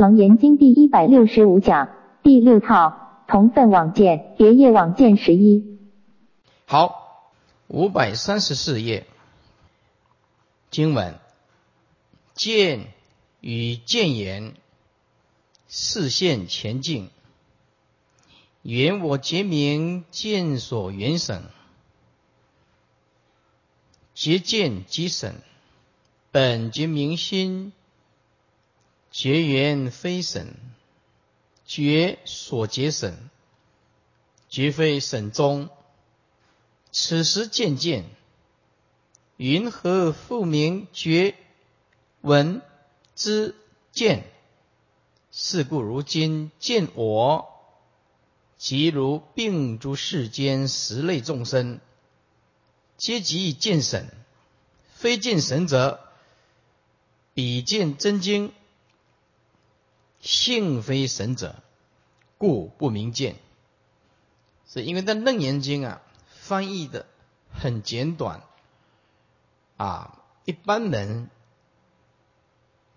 [0.00, 5.78] 楞严经第一百六十五讲第六套同分网见别业网见十一。
[6.64, 7.34] 好，
[7.68, 9.06] 五百三十四页
[10.70, 11.18] 经文，
[12.32, 12.86] 见
[13.42, 14.54] 与见言，
[15.68, 17.10] 视线前进，
[18.62, 21.42] 缘我结明见所缘省，
[24.14, 25.34] 结见即省，
[26.30, 27.74] 本觉明心。
[29.10, 30.54] 绝缘非省，
[31.66, 33.16] 绝所结省，
[34.48, 35.68] 绝非省中。
[36.92, 38.04] 此时渐渐，
[39.36, 41.34] 云何复名觉
[42.20, 42.62] 闻
[43.14, 43.54] 之
[43.92, 44.24] 见？
[45.32, 47.48] 是故如今见我，
[48.58, 51.80] 即如病诸世间十类众生，
[52.96, 54.08] 皆即见神。
[54.94, 56.00] 非见神者，
[57.32, 58.52] 彼见真经。
[60.20, 61.56] 性非神者，
[62.38, 63.36] 故不明见。
[64.68, 67.06] 是因为在《楞严经》啊，翻译的
[67.52, 68.42] 很简短，
[69.76, 71.28] 啊，一般人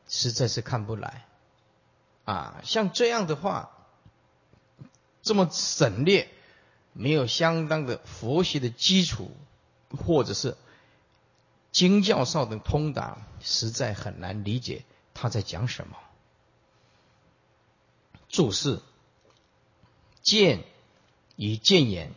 [0.08, 1.25] 实在是看不来。
[2.25, 3.72] 啊，像这样的话，
[5.22, 6.30] 这么省略，
[6.94, 9.31] 没有相当的佛学的基础，
[9.89, 10.55] 或者是
[11.72, 15.98] 经教上的通达，实在很难理解他在讲什么。
[18.34, 18.80] 注释：
[20.23, 20.64] 见
[21.36, 22.12] 与见眼，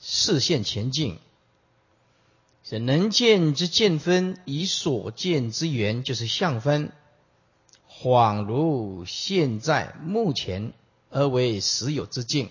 [0.00, 1.18] 视线前进。
[2.64, 6.92] 是能见之见分，以所见之缘，就是相分，
[7.90, 10.72] 恍如现在目前
[11.10, 12.48] 而为实有之境。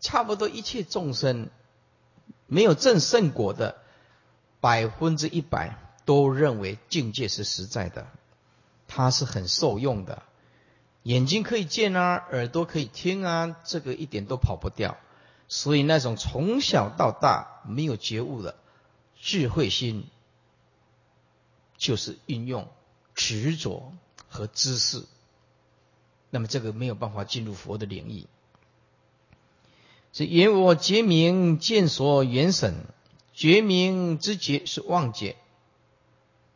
[0.00, 1.48] 差不多一切众生，
[2.46, 3.78] 没有证圣果的，
[4.60, 8.06] 百分之一百都认为境界是实在的，
[8.86, 10.22] 它是很受用的。
[11.04, 14.96] 眼睛可以见啊，耳朵可以听啊，这个一点都跑不掉。
[15.48, 18.54] 所以那种从小到大没有觉悟的
[19.20, 20.04] 智慧心，
[21.76, 22.68] 就是运用
[23.16, 23.92] 执着
[24.28, 25.04] 和知识，
[26.30, 28.26] 那么这个没有办法进入佛的领域。
[30.12, 32.76] 是言我觉明见所缘审，
[33.34, 35.34] 觉明之觉是妄觉，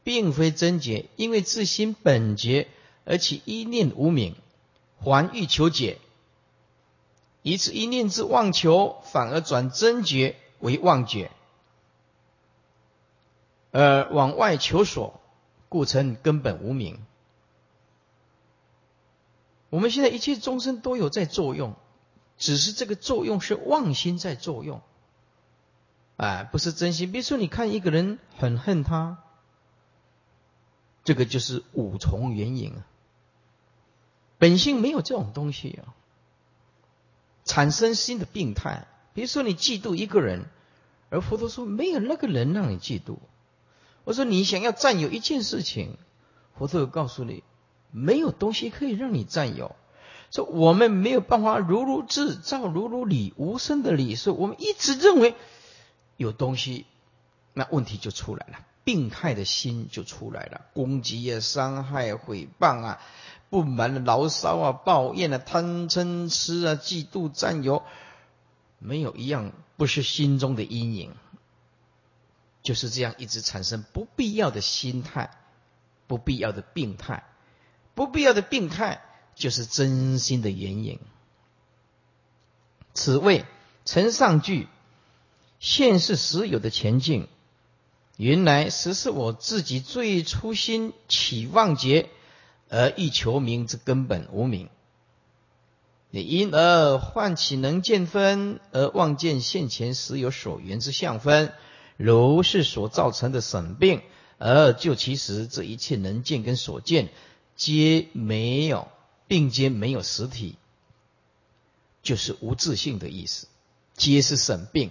[0.04, 2.68] 并非真觉，因为自心本觉。
[3.08, 4.34] 而且一念无明，
[4.98, 5.98] 还欲求解，
[7.42, 11.30] 以此一念之妄求，反而转真觉为妄觉，
[13.70, 15.20] 而往外求索，
[15.68, 17.04] 故称根本无明。
[19.68, 21.74] 我们现在一切众生都有在作用，
[22.38, 24.80] 只是这个作用是妄心在作用，
[26.16, 27.12] 哎，不是真心。
[27.12, 29.18] 比如说，你看一个人很恨他，
[31.04, 32.86] 这个就是五重原因啊。
[34.38, 35.94] 本性没有这种东西啊，
[37.44, 38.86] 产生新的病态。
[39.14, 40.44] 比如说你嫉妒一个人，
[41.08, 43.16] 而佛陀说没有那个人让你嫉妒。
[44.04, 45.96] 我说你想要占有一件事情，
[46.58, 47.42] 佛陀告诉你
[47.90, 49.74] 没有东西可以让你占有。
[50.30, 55.34] 说我们没有办法如如智造如如理无声的理，所以我们一直认为
[56.16, 56.84] 有东西，
[57.54, 63.00] 那问题就出来了，病态的心就出来了，攻击啊、伤害、诽谤啊。
[63.48, 67.82] 不满的牢骚啊，抱怨啊，贪嗔痴啊，嫉妒占有，
[68.78, 71.14] 没有一样不是心中的阴影。
[72.62, 75.30] 就是这样一直产生不必要的心态，
[76.08, 77.22] 不必要的病态，
[77.94, 79.02] 不必要的病态
[79.36, 80.98] 就是真心的原因。
[82.92, 83.44] 此谓
[83.84, 84.66] 承上句，
[85.60, 87.28] 现是实有的前进。
[88.16, 92.08] 原来实是我自己最初心起妄结。
[92.68, 94.68] 而欲求名之根本无名，
[96.10, 101.52] 你因而唤起能见分，而望见现前时有所缘之相分，
[101.96, 104.02] 如是所造成的审病，
[104.38, 107.10] 而就其实这一切能见跟所见，
[107.54, 108.88] 皆没有，
[109.28, 110.56] 并皆没有实体，
[112.02, 113.46] 就是无自性的意思，
[113.94, 114.90] 皆是审病，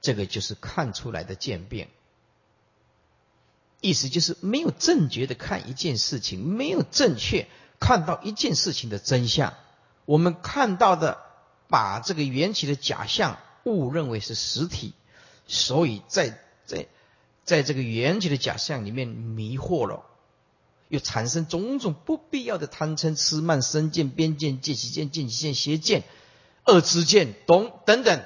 [0.00, 1.88] 这个就是看出来的见病。
[3.80, 7.48] 意思就是没有正觉的看一件事情，没有正确
[7.78, 9.54] 看到一件事情的真相。
[10.04, 11.18] 我们看到的，
[11.68, 14.92] 把这个缘起的假象误认为是实体，
[15.46, 16.88] 所以在在
[17.44, 20.04] 在这个缘起的假象里面迷惑了，
[20.88, 26.02] 又产生种种不必要的贪嗔痴慢身见边见见其见见其见邪见
[26.66, 28.22] 恶知见懂等等，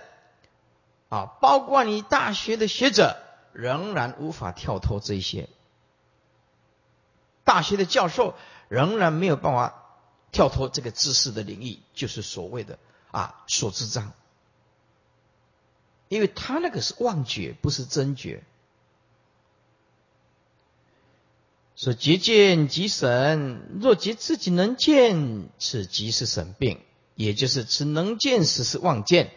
[1.11, 3.21] 啊，包括你大学的学者。
[3.55, 5.49] 仍然无法跳脱这些，
[7.45, 8.35] 大学的教授
[8.69, 9.83] 仍然没有办法
[10.33, 12.79] 跳脱这个知识的领域，就是所谓的
[13.11, 14.13] 啊所知障。
[16.09, 18.45] 因为他那个是妄觉，不是真觉。
[21.77, 26.81] 说结见即审，若结自己能见，此即是审病。
[27.17, 29.31] 也就是此能见时是妄见，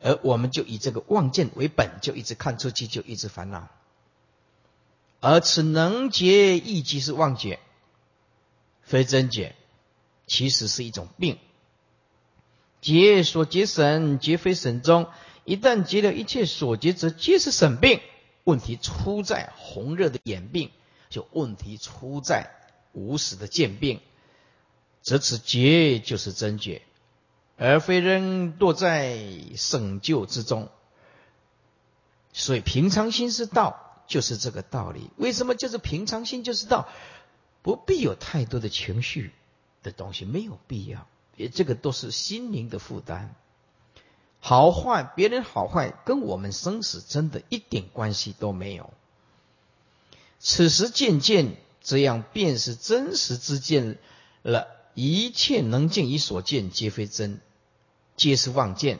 [0.00, 3.68] 而我们就以这个妄见为本，就一直看出去，就一直烦恼。
[5.20, 7.58] 而此能结亦即是妄觉，
[8.82, 9.56] 非真觉，
[10.26, 11.38] 其实是一种病。
[12.80, 15.08] 结所结神，结非神中。
[15.44, 18.00] 一旦结了一切所结，则皆是神病。
[18.44, 20.70] 问题出在红热的眼病，
[21.08, 22.50] 就问题出在
[22.92, 24.00] 无始的见病，
[25.02, 26.82] 则此结就是真觉，
[27.56, 29.18] 而非人堕在
[29.56, 30.68] 省救之中。
[32.32, 35.10] 所以平常心是道，就是这个道理。
[35.16, 36.88] 为什么就是平常心就是道？
[37.62, 39.32] 不必有太多的情绪
[39.82, 41.06] 的东西，没有必要。
[41.36, 43.34] 也这个都是心灵的负担。
[44.38, 48.92] 好坏，别人好坏跟我们生死真的一点关系都没有。
[50.38, 53.98] 此时渐渐这样，便是真实之见
[54.42, 54.68] 了。
[54.94, 57.40] 一切能见与所见，皆非真，
[58.16, 58.98] 皆是妄见。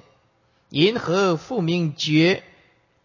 [0.69, 2.45] 因何复明觉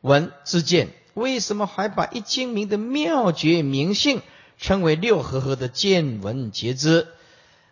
[0.02, 0.90] 闻之见？
[1.14, 4.22] 为什么还把一精明的妙觉明性
[4.58, 7.08] 称为六合合的见闻觉知？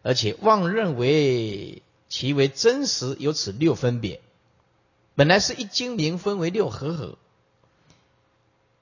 [0.01, 4.21] 而且妄认为其为真实，有此六分别。
[5.15, 7.17] 本来是一精明分为六合合，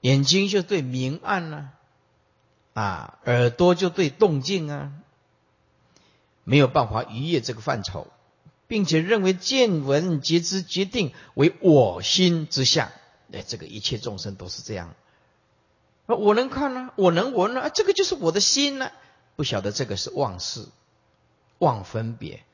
[0.00, 1.70] 眼睛就对明暗呢，
[2.74, 4.92] 啊，耳朵就对动静啊，
[6.44, 8.06] 没有办法逾越这个范畴，
[8.68, 12.92] 并且认为见闻皆知决定为我心之相，
[13.32, 14.94] 哎，这个一切众生都是这样，
[16.06, 18.92] 我能看呢，我能闻呢，啊这个就是我的心呢，
[19.34, 20.68] 不晓得这个是妄事，
[21.58, 22.44] 妄分别，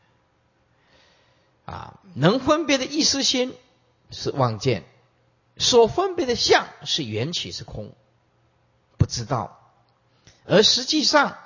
[1.66, 3.54] 啊，能分别的意识心。
[4.10, 4.84] 是妄见，
[5.56, 7.92] 所分别的相是缘起是空，
[8.96, 9.72] 不知道。
[10.44, 11.36] 而实际上，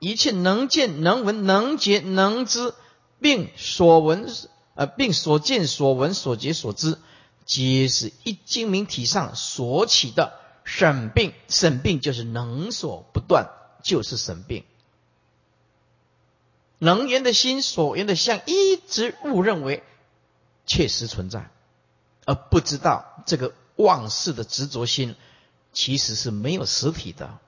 [0.00, 2.74] 一切能见、能闻、能觉、能知，
[3.20, 4.28] 并所闻
[4.74, 6.98] 呃，并所见、所闻、所觉、所知，
[7.44, 10.34] 皆是一精明体上所起的
[10.64, 11.32] 审病。
[11.48, 13.48] 审病就是能所不断，
[13.82, 14.64] 就是审病。
[16.78, 19.82] 能言的心所言的相，一直误认为
[20.66, 21.50] 确实存在。
[22.26, 25.14] 而不知道这个妄事的执着心，
[25.72, 27.38] 其实是没有实体的。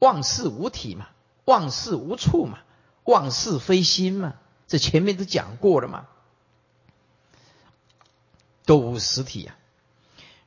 [0.00, 1.06] 妄事无体嘛，
[1.44, 2.58] 妄事无处嘛，
[3.04, 4.34] 妄事非心嘛，
[4.68, 6.06] 这前面都讲过了嘛，
[8.64, 9.56] 都无实体呀。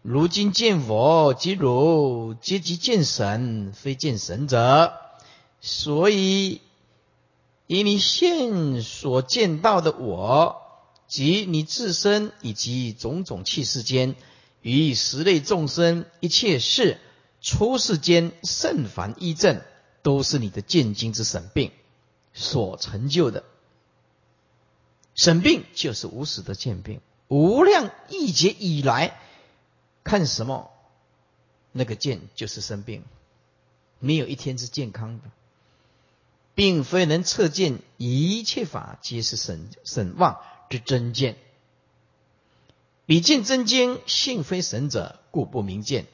[0.01, 4.93] 如今见佛即如，皆即见神，非见神者。
[5.59, 6.61] 所以
[7.67, 10.61] 以你现所见到的我。
[11.07, 14.15] 及你自身以及种种气世间，
[14.61, 17.01] 与十类众生一切事，
[17.41, 19.59] 出世间甚凡一正，
[20.03, 21.73] 都是你的见经之神病
[22.33, 23.43] 所成就的。
[25.15, 29.19] 审病就是无始的见病，无量亿劫以来，
[30.03, 30.71] 看什么，
[31.71, 33.03] 那个见就是生病，
[33.99, 35.23] 没有一天是健康的，
[36.55, 40.39] 并非能测见一切法皆是审审望。
[40.69, 41.35] 之真见，
[43.05, 46.05] 比见真经，性非神者，故不明见。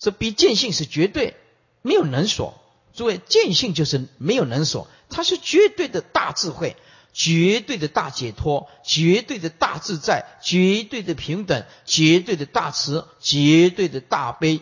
[0.00, 1.36] 说比见性是绝对
[1.82, 2.58] 没有能所，
[2.94, 6.76] 诸位见性就是没有能所，它是绝对的大智慧，
[7.16, 14.60] 绝对的大解脱，绝对的大自在，绝对的平等，绝对的大慈，绝对的大悲，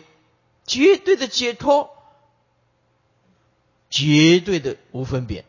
[0.65, 1.89] 绝对的解脱，
[3.89, 5.43] 绝对的无分别，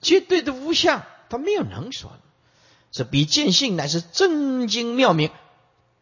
[0.00, 2.12] 绝对的无相，它没有能所。
[2.92, 5.32] 这比见性乃是真经妙明，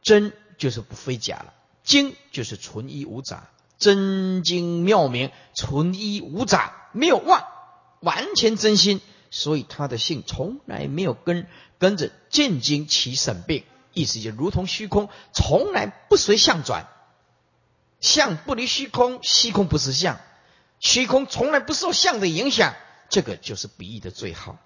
[0.02, 7.46] 真就是不非假了，经就是纯一无杂，真经妙明，纯一无杂，没有妄，
[8.00, 11.46] 完全真心，所以他的性从来没有跟
[11.78, 16.86] 跟着见经起审病，意思就如同虚空，从来不随相转，
[18.00, 20.18] 相不离虚空，虚空不是相，
[20.80, 22.74] 虚空从来不受相的影响，
[23.08, 24.58] 这个就是比喻的最好。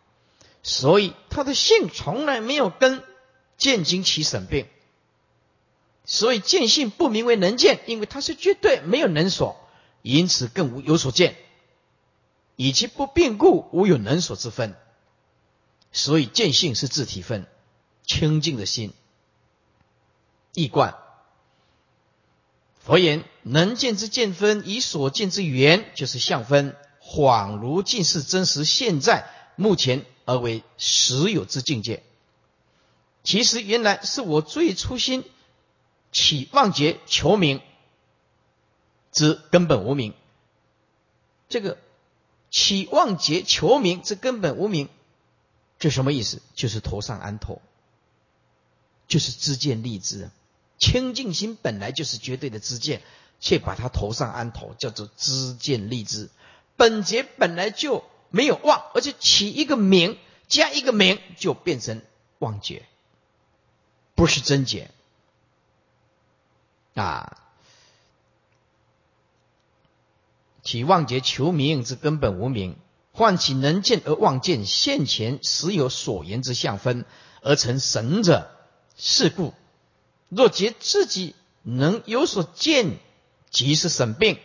[0.63, 3.03] 所以他的性从来没有跟
[3.57, 4.67] 见经起审病，
[6.05, 9.57] 所以见性不名为能见，因为他是绝对没有能所，
[10.03, 11.37] 因此更无有所见，
[12.57, 14.75] 以其不变故，无有能所之分。
[15.93, 17.47] 所以见性是自体分，
[18.05, 18.93] 清净的心，
[20.55, 20.97] 易观。
[22.79, 26.77] 佛言：能见之见分，以所见之缘，就是相分。
[27.01, 32.03] 恍如尽是真实现在目前而为实有之境界。
[33.23, 35.25] 其实原来是我最初心
[36.11, 37.61] 起妄觉求名
[39.13, 40.15] 之根本无名。
[41.49, 41.77] 这个
[42.53, 44.89] 起妄觉求名这根本无名，
[45.81, 46.41] 这什么意思？
[46.55, 47.61] 就是头上安头，
[49.09, 50.31] 就是知见立知。
[50.79, 53.03] 清净心本来就是绝对的知见，
[53.41, 56.29] 却把它头上安头，叫做知见立知。
[56.77, 62.03] 本觉本来就没有妄，而且起一个名加一个名，就变成
[62.39, 62.87] 妄觉。
[64.15, 64.91] 不是真解
[66.95, 67.42] 啊！
[70.63, 72.77] 起妄觉求名之根本无名，
[73.13, 77.05] 唤起能见而妄见现前实有所言之相分，
[77.43, 78.51] 而成神者。
[78.97, 79.55] 是故，
[80.29, 82.99] 若觉自己能有所见，
[83.51, 84.39] 即是神病。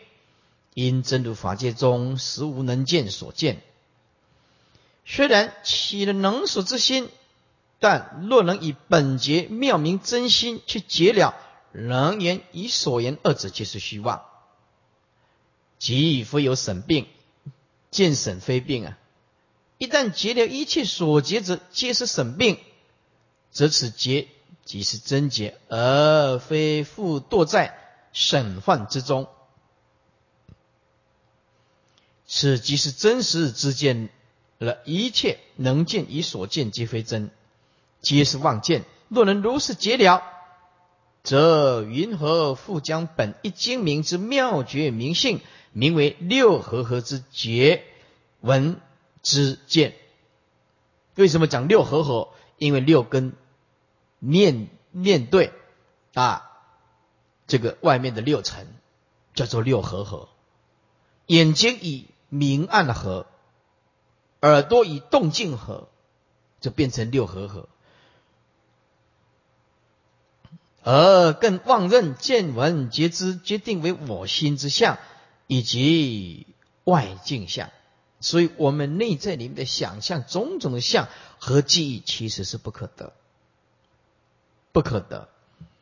[0.74, 3.62] 因真如法界中实无能见所见。
[5.06, 7.10] 虽然起了能所之心。
[7.80, 11.36] 但若能以本节妙明真心去解了
[11.74, 14.24] 能言与所言二者，皆是虚妄。
[15.80, 17.08] 即非有审病，
[17.92, 18.98] 见审非病啊！
[19.78, 22.58] 一旦结了一切所结者，皆是审病，
[23.52, 24.28] 则此结
[24.66, 27.78] 即是真结，而非复堕在
[28.12, 29.28] 审患之中。
[32.26, 34.10] 此即是真实之见
[34.58, 37.30] 了，一切能见与所见，皆非真。
[38.02, 38.84] 皆是妄见。
[39.10, 40.24] 若能如是结了，
[41.24, 45.40] 则云何复将本一精明之妙绝明性，
[45.72, 47.84] 名为六合合之觉
[48.42, 48.80] 闻
[49.22, 49.96] 之见？
[51.16, 52.30] 为什么讲六合合？
[52.58, 53.34] 因为六根
[54.20, 55.54] 面面对
[56.14, 56.50] 啊，
[57.46, 58.68] 这个外面的六尘
[59.34, 60.30] 叫做六合合。
[61.28, 63.28] 眼睛以明暗合，
[64.42, 65.88] 耳朵以动静合，
[66.60, 67.70] 就变成六合合。
[70.84, 74.98] 而更妄认见闻皆知，皆定为我心之相，
[75.48, 76.46] 以及
[76.84, 77.72] 外境相。
[78.20, 81.08] 所以，我们内在里面的想象种种的相
[81.40, 83.14] 和记忆，其实是不可得，
[84.72, 85.30] 不可得。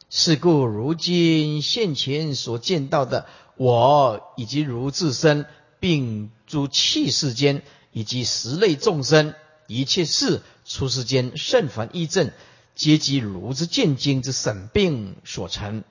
[0.09, 5.45] 是故，如今现前所见到的我，以及如自身，
[5.79, 9.33] 并诸气世间，以及十类众生，
[9.67, 12.31] 一切事出世间甚凡异正。
[12.75, 15.85] 皆即如之见经之审病所成，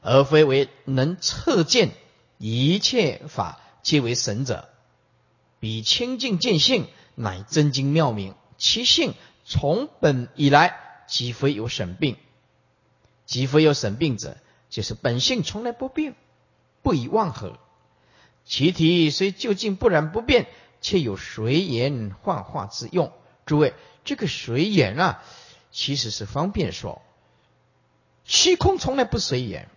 [0.00, 1.90] 而非为能测见
[2.44, 4.68] 一切法皆为神者。
[5.60, 12.16] 彼清净见性，乃真经妙明，其性从本以来即非有神病，
[13.26, 14.36] 即非有神病者，
[14.70, 16.16] 就是本性从来不变，
[16.82, 17.60] 不以妄合。
[18.44, 20.48] 其体虽究竟不然不变，
[20.80, 23.12] 却有随缘幻化之用。
[23.46, 23.72] 诸位，
[24.04, 25.22] 这个随缘啊。
[25.70, 27.02] 其实是方便说，
[28.24, 29.70] 虚空从来不随缘，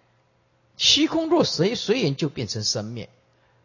[0.77, 3.09] 虚空若随随缘就变成生灭，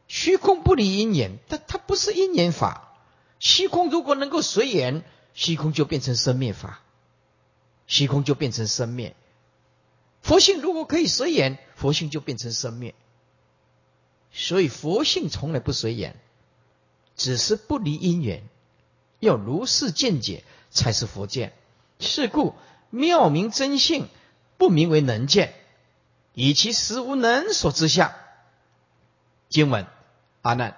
[0.08, 2.94] 虚空不离因缘，但它不是因缘法。
[3.38, 5.02] 虚空如果能够随缘，
[5.34, 6.82] 虚空就变成生灭法，
[7.86, 9.16] 虚空就变成生灭。
[10.20, 12.94] 佛性如果可以随缘，佛性就变成生灭。
[14.32, 16.14] 所以佛性从来不随缘，
[17.16, 18.44] 只是不离因缘，
[19.18, 21.52] 要如是见解才是佛见。
[21.98, 22.54] 是故
[22.90, 24.08] 妙明真性
[24.56, 25.54] 不名为能见，
[26.34, 28.16] 以其实无能所之下。
[29.48, 29.86] 经文
[30.42, 30.76] 阿难，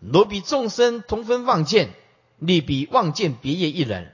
[0.00, 1.90] 若比众生同分妄见，
[2.38, 4.12] 力比妄见别业一人，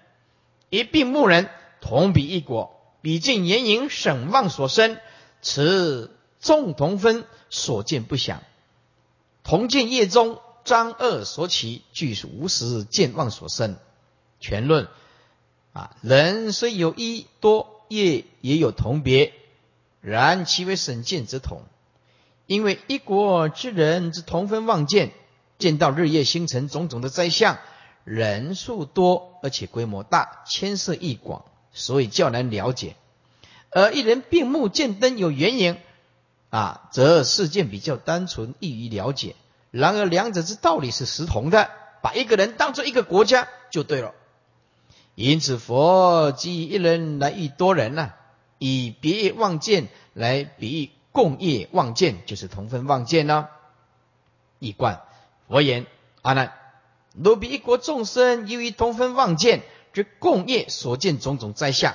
[0.71, 4.99] 一并目人同比一果，比见言影审妄所生，
[5.43, 8.43] 此众同分所见不详，
[9.43, 13.77] 同见业中张恶所起，俱是无实见妄所生。
[14.41, 14.89] 全论。
[15.73, 19.35] 啊，人虽有一多业，也有同别，
[20.05, 21.63] 然其为审见之同。
[22.47, 25.13] 因为一国之人之同分望见，
[25.59, 27.57] 见到日夜星辰种种的灾相，
[28.05, 32.97] 人数多而且规模大，牵涉亦广，所以较难了解。
[33.71, 35.79] 而一人并目见灯有原因，
[36.51, 39.35] 啊，则事件比较单纯，易于了解。
[39.71, 41.71] 然而两者之道理是实同的，
[42.03, 44.13] 把一个人当做一个国家就对了。
[45.15, 48.13] 因此，佛即一人来喻多人呐，
[48.67, 53.51] 以别业望见来比喻共业望见，就是同分望见呢。
[54.59, 55.03] 一贯
[55.47, 55.85] 佛言：
[56.23, 56.55] 阿难，
[57.13, 59.61] 若比一国众生由于同分望见
[59.93, 61.95] 之共业所见种种灾相，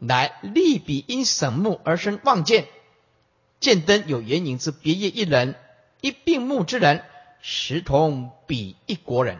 [0.00, 2.66] 乃利比因审目而生望见，
[3.60, 5.54] 见灯有缘影之别业一人，
[6.00, 7.04] 一并目之人，
[7.40, 9.38] 实同彼一国人。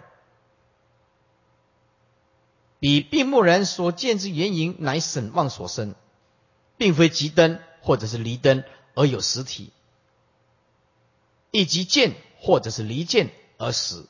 [2.79, 5.97] 彼病目人所见之原因，乃沈望所生，
[6.77, 8.65] 并非即灯或者是离灯
[8.95, 9.71] 而有实体，
[11.51, 14.05] 亦即见或者是离见而实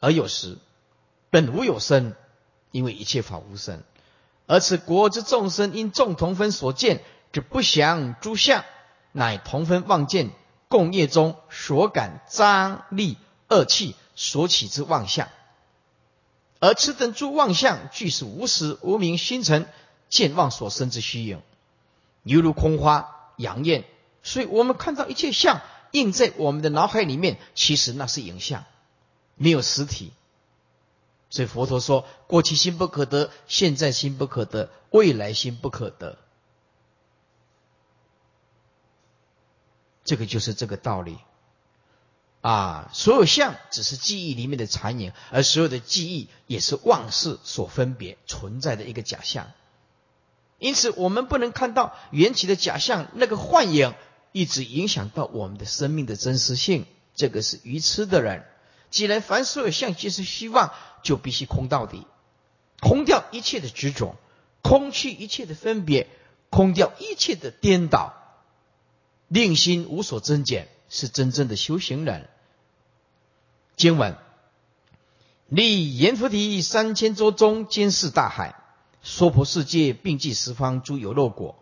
[0.00, 0.58] 而有实，
[1.30, 2.14] 本无有生，
[2.70, 3.82] 因为一切法无生。
[4.46, 7.02] 而此国之众生因众同分所见
[7.32, 8.64] 之不祥诸相，
[9.12, 10.30] 乃同分妄见
[10.68, 13.16] 共业中所感张力
[13.48, 15.28] 恶气所起之妄相。
[16.58, 19.68] 而此等诸妄相，俱是无始无明星辰
[20.08, 21.40] 见妄所生之虚影，
[22.22, 23.84] 犹如空花阳艳。
[24.22, 25.62] 所以我们看到一切相
[25.92, 28.64] 印在我们的脑海里面，其实那是影像，
[29.36, 30.12] 没有实体。
[31.30, 36.18] 所以佛陀说：过去心不可得，现在心不可得，未来心不可得。
[40.04, 41.18] 这个就是这个道理。
[42.40, 49.52] 啊，所有相只是记忆里面的残影，而所有的记忆也是妄事所分别存在的一个假象。
[50.60, 53.94] 因此，我们不能看到缘起的假象，那个幻影
[54.30, 56.86] 一直影响到我们的生命的真实性。
[57.16, 58.44] 这个是愚痴的人。
[58.90, 62.06] 既然凡所有相皆是虚妄，就必须空到底，
[62.80, 64.14] 空掉一切的执着，
[64.62, 66.06] 空去一切的分别，
[66.50, 68.14] 空掉一切的颠倒，
[69.26, 70.68] 令心无所增减。
[70.92, 72.28] 是真正的修行人。
[73.76, 74.16] 经文：
[75.46, 78.59] 立阎浮提三千周中，监视大海，
[79.02, 81.56] 娑婆世界，并济十方诸有漏果，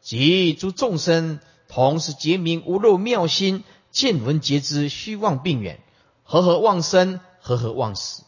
[0.00, 5.80] 及诸众生，同是结明无漏妙心，见闻皆知虚妄病远，
[6.22, 8.24] 和合妄生，和合妄死。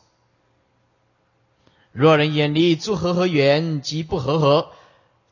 [1.93, 4.71] 若人远离诸和合缘，即不和合，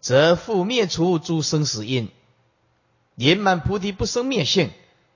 [0.00, 2.09] 则复灭除诸生死因，
[3.16, 4.71] 圆满菩提不生灭性。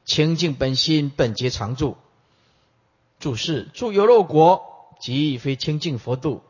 [0.05, 1.99] 清净本心，本皆常住。
[3.21, 4.63] 注释：住有漏果，
[5.01, 6.43] 即非清净佛度。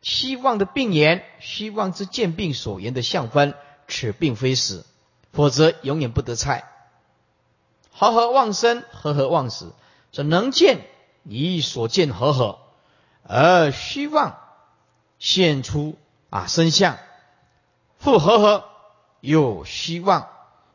[0.00, 3.54] 希望的病言，希望之见病所言的相分，
[3.88, 4.86] 此并非死，
[5.32, 6.70] 否则永远不得菜。
[7.90, 9.72] 和合妄生，和合妄死。
[10.12, 10.86] 说能见
[11.24, 12.58] 以所见和合，
[13.22, 14.38] 而虚妄
[15.18, 15.98] 现出
[16.30, 16.96] 啊生相，
[17.98, 18.64] 复和合
[19.20, 20.28] 有虚妄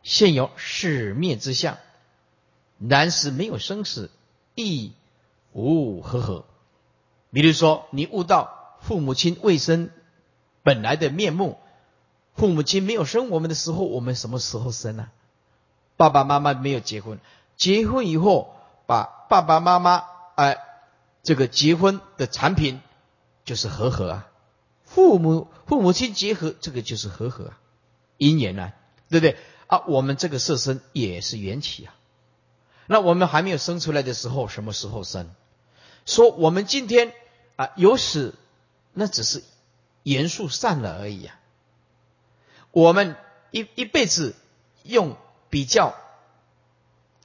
[0.04, 1.78] 现有始灭之相。
[2.78, 4.12] 然是没有生死，
[4.56, 4.92] 亦
[5.54, 6.46] 无和合。
[7.32, 9.90] 比如说，你悟到父母亲未生
[10.62, 11.58] 本来的面目，
[12.36, 15.10] 父母亲没有生我们的时候，我们什么时候生呢？
[15.96, 17.20] 爸爸妈妈没有结婚，
[17.56, 20.04] 结婚以后把爸爸妈妈
[20.36, 20.58] 哎，
[21.24, 22.82] 这个结婚的产品
[23.46, 24.28] 就是和合啊。
[24.84, 27.60] 父母父母亲结合，这个就是和合啊，
[28.18, 28.74] 姻缘啊，
[29.10, 29.84] 对不对啊？
[29.88, 31.96] 我们这个色身也是缘起啊。
[32.88, 35.30] 那我们还没有生出来的时候，什么时候生？
[36.06, 37.14] 说我们今天
[37.56, 38.34] 啊有始，
[38.94, 39.44] 那只是
[40.04, 41.40] 元素散了而已啊。
[42.72, 43.16] 我们
[43.52, 44.36] 一一辈子
[44.84, 45.16] 用
[45.50, 45.96] 比较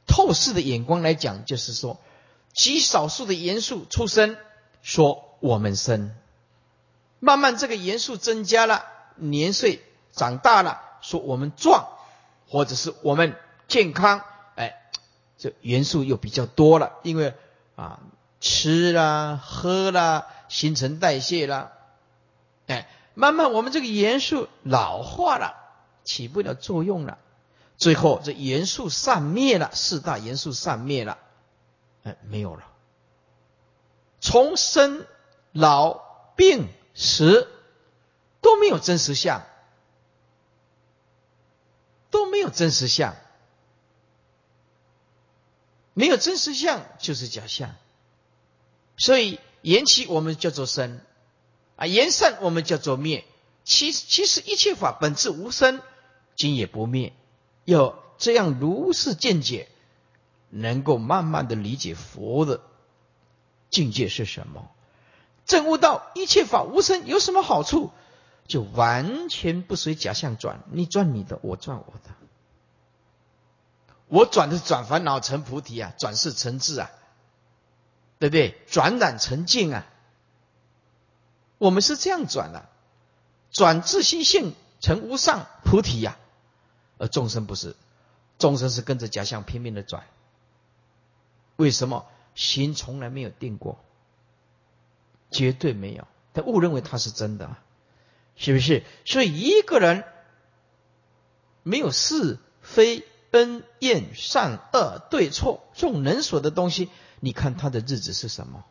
[0.07, 1.99] 透视的眼光来讲，就是说
[2.53, 4.37] 极少数的元素出生，
[4.83, 6.15] 说我们生，
[7.21, 8.85] 慢慢这个元素增加了，
[9.17, 11.89] 年岁长大了，说我们壮，
[12.49, 13.37] 或者是我们
[13.69, 14.23] 健康。
[14.55, 14.75] 哎
[15.39, 17.35] 这元素又比较多了，因为
[17.77, 18.01] 啊
[18.41, 21.73] 吃啦、喝啦、新陈代谢啦，
[22.67, 25.55] 哎，慢慢我们这个元素老化了，
[26.05, 27.19] 起不了作用了，
[27.77, 31.19] 最后这元素散灭了，四大元素散灭了，
[32.05, 32.65] 哎，没有了，
[34.21, 35.07] 从生
[35.53, 35.95] 老
[36.37, 37.49] 病死
[38.41, 39.43] 都没有真实相，
[42.11, 43.15] 都没有真实相。
[45.95, 47.75] 没有真实相就是假象，
[48.97, 51.01] 所以言起我们叫做生，
[51.77, 53.25] 啊言善我们叫做灭。
[53.65, 55.81] 其其实一切法本质无生，
[56.37, 57.13] 今也不灭。
[57.65, 59.69] 要这样如是见解，
[60.49, 62.63] 能够慢慢的理解佛的
[63.69, 64.71] 境界是什么。
[65.45, 67.91] 证悟到一切法无生有什么好处，
[68.47, 72.15] 就完全不随假象转，你转你的，我转我的。
[74.07, 76.91] 我转的是转烦恼成菩提啊，转世成智啊，
[78.19, 78.61] 对不对？
[78.67, 79.87] 转染成净啊，
[81.59, 82.69] 我们是这样转的，
[83.51, 86.17] 转自心性成无上菩提呀。
[86.99, 87.77] 而众生不是，
[88.39, 90.05] 众生是跟着假象拼命的转。
[91.57, 92.07] 为什么？
[92.35, 93.79] 心从来没有定过，
[95.31, 96.07] 绝对没有。
[96.35, 97.57] 他误认为他是真的，
[98.37, 98.85] 是不是？
[99.05, 100.05] 所以一个人
[101.63, 103.05] 没有是非。
[103.31, 106.89] 恩怨善恶对错众人所的东西，
[107.21, 108.65] 你看他的日子是什么？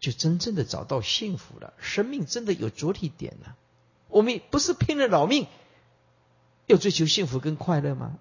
[0.00, 3.56] 就真正的找到幸福了，生命真的有着力点了。
[4.08, 5.46] 我们不是拼了老命
[6.66, 8.18] 要追求幸福跟快乐吗？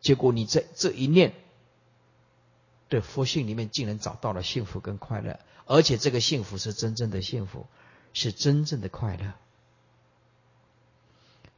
[0.00, 1.32] 结果你在这一念
[2.88, 7.66] 的佛性里面，竟然找到了幸福跟快乐，而且这个幸福是真正的幸福，
[8.12, 9.32] 是真正的快乐。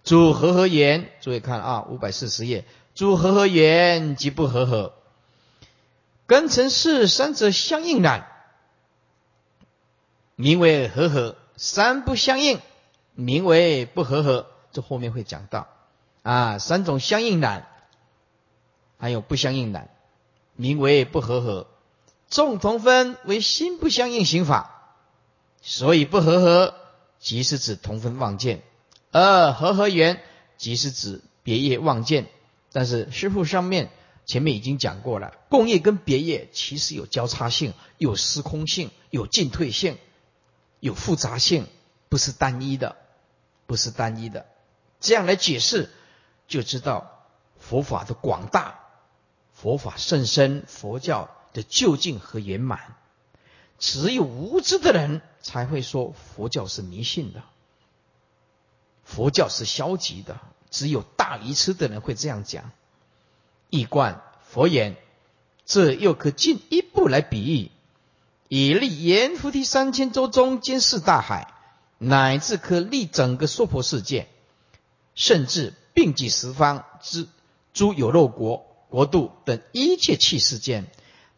[0.05, 4.95] 主和合言，注意看啊，五百四十页，主和合言即不和合，
[6.27, 8.27] 根尘世三者相应难。
[10.35, 12.61] 名为和合，三不相应，
[13.15, 14.47] 名为不和合。
[14.73, 15.69] 这后面会讲到
[16.23, 17.67] 啊，三种相应难，
[18.99, 19.89] 还有不相应难，
[20.55, 21.67] 名为不和合。
[22.29, 24.95] 众同分为心不相应行法，
[25.63, 26.75] 所以不和合，
[27.19, 28.59] 即是指同分望见；
[29.13, 30.21] 而和合缘，
[30.59, 32.27] 即是指别业望见。
[32.73, 33.89] 但是师傅上面
[34.27, 39.97] 前面已经讲过了，共业跟别业其实有交叉性，有时空性，有进退性。
[40.79, 41.67] 有复杂性，
[42.11, 42.97] 不是单一的，
[43.67, 44.47] 不是单一的。
[45.01, 45.91] 这样来解释，
[46.47, 47.25] 就知道
[47.59, 48.79] 佛法的广大，
[49.55, 52.95] 佛法甚深，佛教的究竟和圆满。
[53.79, 57.43] 只有无知的人才会说佛教是迷信的，
[59.03, 60.39] 佛教是消极的。
[60.71, 62.71] 只有大愚痴的人会这样讲。
[63.71, 64.97] 一观佛言，
[65.65, 67.71] 这又可进一步来比喻。
[68.49, 71.53] 以立阎浮提三千洲中间视大海，
[71.99, 74.29] 乃至可立整个娑婆世界，
[75.15, 77.27] 甚至并济十方之
[77.75, 80.87] 诸有漏国国度等一切器世间，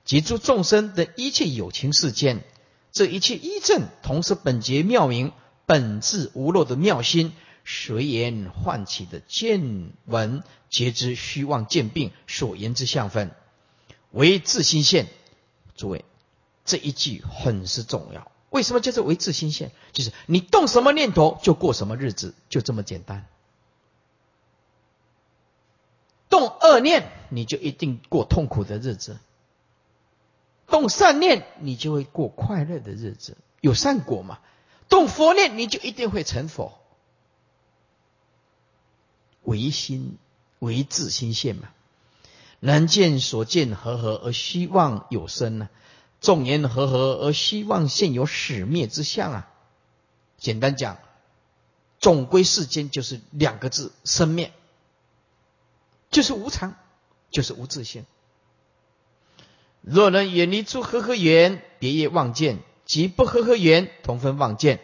[0.04, 2.44] 及诸众生等一切有情世间，
[2.92, 5.32] 这一切一正，同是本节妙明
[5.64, 7.32] 本质无漏的妙心，
[7.70, 13.30] 随言唤起的见闻，皆知虚妄见病所言之相分，
[14.10, 15.06] 为自心现。
[15.76, 16.06] 诸位。
[16.64, 19.70] 这一句很是重要，为什么叫做为自心现？
[19.92, 23.26] 就是你动什么念头就过什么日子，就这么简单。
[26.30, 29.18] 动恶念，你就一定过痛苦的日子；
[30.66, 34.38] 动善念，你就会过快乐的日子，有善果嘛。
[34.88, 36.78] 动佛念，你就一定会成佛。
[39.48, 40.18] 唯心
[40.58, 41.70] 唯自心现嘛，
[42.60, 45.70] 人见所见和合而虚妄有生呢？
[46.20, 49.48] 众言和合而希望现有始灭之相啊！
[50.36, 50.98] 简单讲，
[51.98, 54.52] 总归世间就是两个字：生灭，
[56.10, 56.74] 就是无常，
[57.30, 58.04] 就是无自性。
[59.80, 64.80] 若能远离诸和合缘，别业望见，即不和合缘同分望见，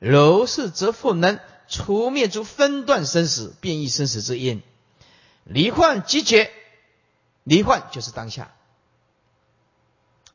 [0.00, 1.38] 如是则复能
[1.72, 4.60] 除灭诸分段生死、变异生死之因，
[5.42, 6.50] 离幻即觉，
[7.44, 8.52] 离幻就是当下。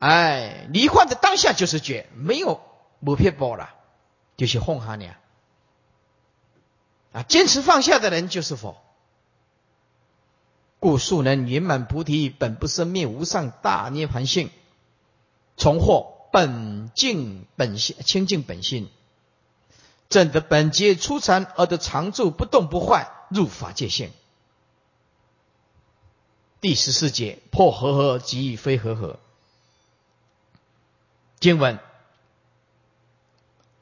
[0.00, 2.60] 哎，离幻的当下就是觉，没有
[3.04, 3.72] 不撇波了，
[4.36, 5.20] 就是哄哈你啊！
[7.12, 8.76] 啊坚持放下的人就是佛。
[10.80, 14.50] 故素能圆满菩提本不生灭无上大涅盘性，
[15.56, 18.90] 重获本净本性清净本性，
[20.08, 24.10] 正得本劫出禅而得常住不动不坏入法界性。
[26.60, 29.18] 第十四节破和合即非和合。
[31.38, 31.78] 经文：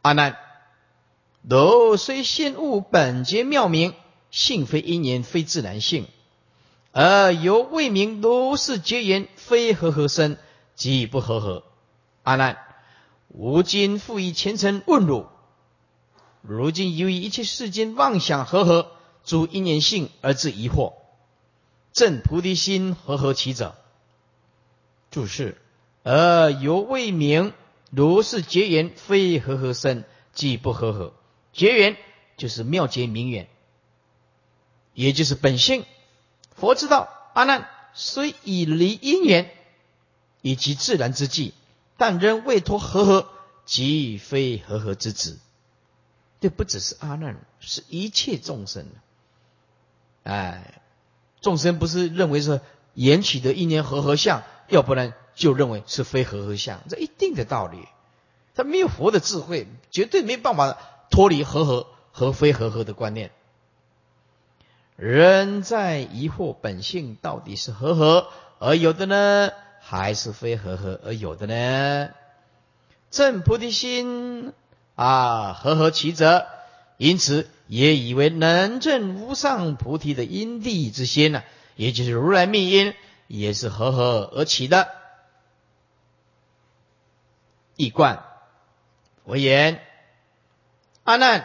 [0.03, 0.37] 阿难，
[1.43, 3.95] 汝虽现悟本节妙明，
[4.31, 6.07] 性非因缘，非自然性，
[6.93, 10.39] 而犹未明如是结缘，非和合身，
[10.75, 11.62] 即不和合。
[12.25, 12.59] 阿难，
[13.29, 15.27] 吾今复以前尘问汝：
[16.49, 18.93] 如今由于一切世间妄想和合，
[19.25, 20.93] 诸因缘性而致疑惑，
[21.93, 23.75] 正菩提心和合其者？
[25.11, 25.61] 注释。
[26.05, 27.53] 而犹未明，
[27.91, 31.15] 如是结缘，非和合身，即不和合。
[31.53, 31.97] 结缘
[32.37, 33.49] 就是妙结明缘，
[34.95, 35.85] 也就是本性。
[36.55, 39.51] 佛知道阿难虽已离因缘
[40.43, 41.55] 以及自然之际，
[41.97, 43.29] 但仍未脱和合，
[43.65, 45.41] 即非和合之子。
[46.40, 48.87] 这不只是阿难，是一切众生。
[50.25, 50.81] 哎，
[51.40, 52.61] 众生不是认为是
[52.94, 55.14] 缘起的因缘和合相，要不然。
[55.37, 57.87] 就认为是非和合相，这一定的道理。
[58.55, 60.79] 他没有佛的智慧，绝对没办法
[61.11, 63.31] 脱离和合和非和合的观念。
[64.96, 69.51] 人在疑惑本性到底是和合而有的呢，
[69.83, 72.09] 还是非和合而有的呢？
[73.11, 74.55] 正菩提心
[74.97, 76.47] 啊，和合其则，
[76.97, 81.45] 因此也以为能证无上菩提的因地之心呢，
[81.77, 82.93] 也就是如来密因。
[83.29, 84.87] 也是合合而起的。
[87.75, 88.23] 一贯
[89.25, 89.81] 我言，
[91.03, 91.45] 阿难，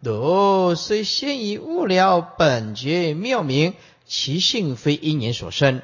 [0.00, 3.72] 汝虽先以悟了本觉妙明，
[4.04, 5.80] 其性非因缘所生，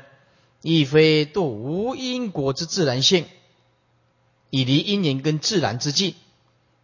[0.61, 3.25] 亦非堕无因果之自然性，
[4.51, 6.15] 以离因缘跟自然之境。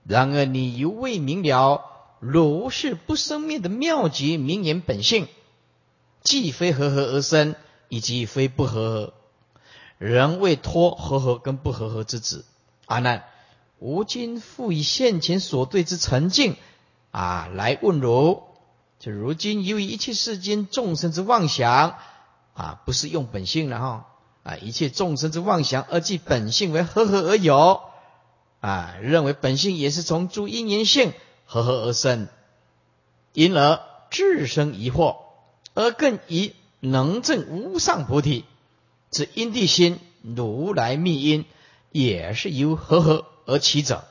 [0.08, 1.84] 然而你犹未明了，
[2.18, 5.28] 如是不生灭的妙极名言本性，
[6.22, 7.54] 既非合合而生，
[7.90, 9.14] 以及非不合合，
[9.98, 12.46] 仍未脱合合跟不合合之子。
[12.86, 13.24] 阿难，
[13.80, 16.56] 吾今复以现前所对之沉静
[17.10, 18.44] 啊，来问如：
[18.98, 21.98] 就如今由于一切世间众生之妄想
[22.54, 24.06] 啊，不是用本性了哈
[24.42, 27.82] 啊，一切众生之妄想而即本性为合合而有。
[28.60, 31.12] 啊，认为本性也是从诸因缘性
[31.46, 32.28] 合合而生，
[33.32, 35.16] 因而自生疑惑，
[35.74, 38.44] 而更以能证无上菩提
[39.10, 41.44] 之因地心如来密因，
[41.92, 44.04] 也是由合合而起者。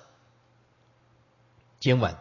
[1.79, 2.15] 经文，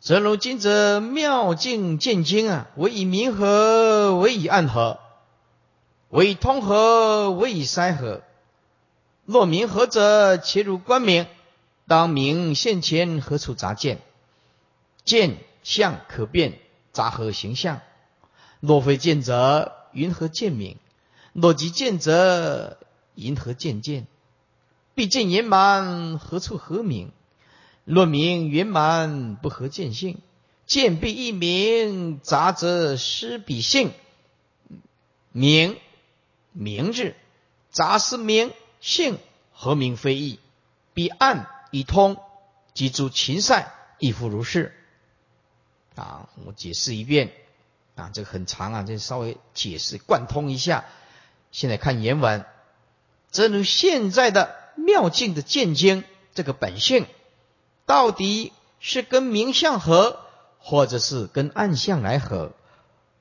[0.00, 5.00] 则如今者妙境见经啊，为以明和，为以暗合，
[6.10, 8.22] 为以通合，为以塞合。
[9.24, 10.36] 若明何者？
[10.36, 11.26] 且入观明，
[11.86, 14.00] 当明现前何处杂见？
[15.04, 16.58] 见相可变，
[16.92, 17.80] 杂合形象。
[18.60, 20.76] 若非见者，云何见明？
[21.32, 22.78] 若即见者，
[23.14, 24.06] 云何见见？
[24.94, 27.12] 必见圆满，何处合明？
[27.84, 30.18] 若明圆满，不合见性。
[30.66, 33.92] 见必异明，杂则失彼性。
[35.32, 35.76] 明
[36.52, 37.14] 明字，
[37.70, 38.52] 杂失明。
[38.82, 39.18] 性
[39.54, 40.40] 何名非义？
[40.92, 42.18] 彼岸以通，
[42.74, 44.74] 即诸情善亦复如是。
[45.94, 47.32] 啊，我解释一遍。
[47.94, 50.84] 啊，这个很长啊，这稍微解释贯通一下。
[51.52, 52.44] 现在看原文，
[53.30, 56.02] 正如现在的妙境的见经，
[56.34, 57.06] 这个本性
[57.86, 60.18] 到底是跟明相合，
[60.58, 62.52] 或者是跟暗相来合？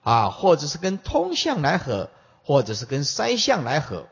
[0.02, 2.10] 啊，或者是跟通相来合，
[2.44, 4.08] 或者是跟塞相来合？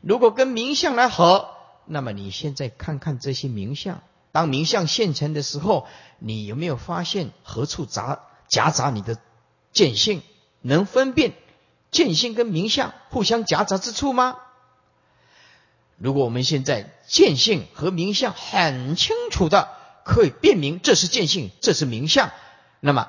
[0.00, 1.50] 如果跟名相来合，
[1.86, 5.86] 那么你现在看看这些名相，当名相现成的时候，
[6.18, 9.18] 你有没有发现何处杂夹杂你的
[9.72, 10.22] 见性？
[10.60, 11.34] 能分辨
[11.90, 14.38] 见性跟名相互相夹杂之处吗？
[15.96, 19.68] 如果我们现在见性和名相很清楚的
[20.04, 22.30] 可以辨明这是见性，这是名相，
[22.80, 23.08] 那么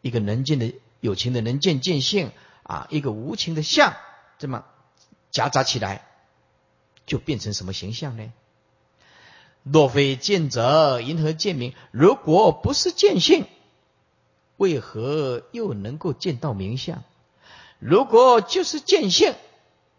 [0.00, 3.94] 一个能见的有情的能见见性啊，一个无情的相，
[4.38, 4.64] 这么？
[5.32, 6.02] 夹杂起来，
[7.06, 8.32] 就变成什么形象呢？
[9.64, 11.72] 若非见者，因何见明？
[11.90, 13.46] 如果不是见性，
[14.56, 17.02] 为何又能够见到名相？
[17.78, 19.34] 如果就是见性，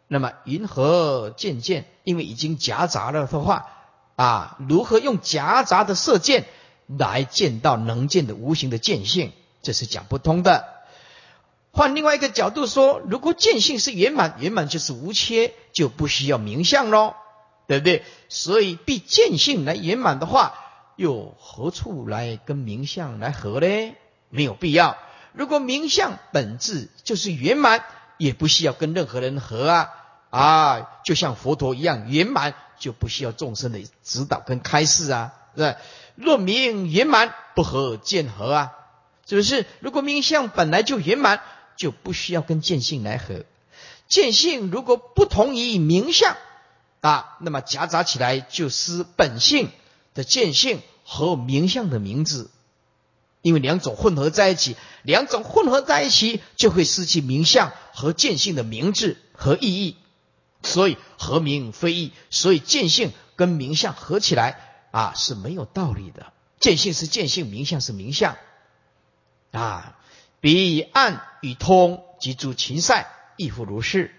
[0.08, 1.86] 那么云何见见？
[2.04, 3.68] 因为已经夹杂了的话，
[4.16, 6.46] 啊，如何用夹杂的射箭
[6.86, 9.32] 来见到能见的无形的见性？
[9.62, 10.73] 这是讲不通的。
[11.76, 17.16] 换另外一个角度说，如果见性是圆满，圆满就是无缺，就不需要名相喽，
[17.66, 18.04] 对不对？
[18.30, 20.54] 所以必见性来圆满的话，
[20.98, 23.96] 又何处来跟名相来合呢？
[24.30, 24.98] 没有必要。
[25.32, 27.84] 如果名相本质就是圆满，
[28.20, 29.90] 也不需要跟任何人合啊
[30.30, 30.90] 啊！
[31.04, 35.76] 就像佛陀一样圆满，就不需要众生的指导跟开示啊，对
[36.14, 38.74] 若名圆满，不合见合啊，
[39.28, 39.66] 是不是？
[39.80, 41.42] 如果名相本来就圆满。
[41.76, 43.46] 就不需要跟见性来合，
[44.08, 46.38] 见性如果不同于名相
[47.02, 49.70] 啊，那么夹杂起来就失本性
[50.14, 52.50] 的见性和名相的名字，
[53.42, 59.98] 因为两种混合在一起，两种混合在一起就会失去名相和见性的名字和意义，
[60.62, 68.38] 所以合名非义，所以见性跟名相合起来啊是没有道理的，见性是见性，名相是名相。
[69.52, 69.98] 啊。
[70.44, 74.14] 彼暗与通，即诸禽赛亦复如是，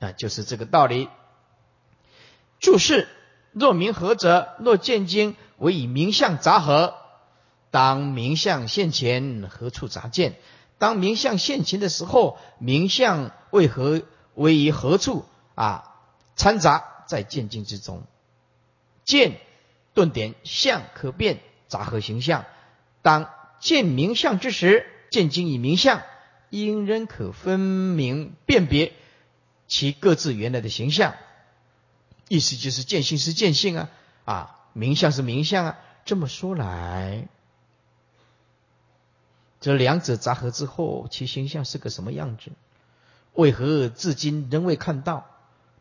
[0.00, 1.08] 啊，就是这个道理。
[2.58, 3.06] 注释：
[3.52, 6.96] 若明何者，若见经为以名相杂合，
[7.70, 10.34] 当名相现前，何处杂见？
[10.78, 14.02] 当名相现前的时候，名相为何
[14.34, 15.84] 为于何处啊？
[16.34, 18.02] 掺杂在见经之中，
[19.04, 19.38] 见
[19.94, 22.44] 顿点相可变，杂合形象。
[23.02, 23.30] 当
[23.60, 24.88] 见名相之时。
[25.12, 26.02] 见经以名相，
[26.50, 28.94] 因仍可分明辨别
[29.68, 31.14] 其各自原来的形象。
[32.28, 33.90] 意思就是见性是见性啊，
[34.24, 35.78] 啊，名相是名相啊。
[36.04, 37.28] 这么说来，
[39.60, 42.50] 这两者杂合之后，其形象是个什么样子？
[43.34, 45.26] 为何至今仍未看到？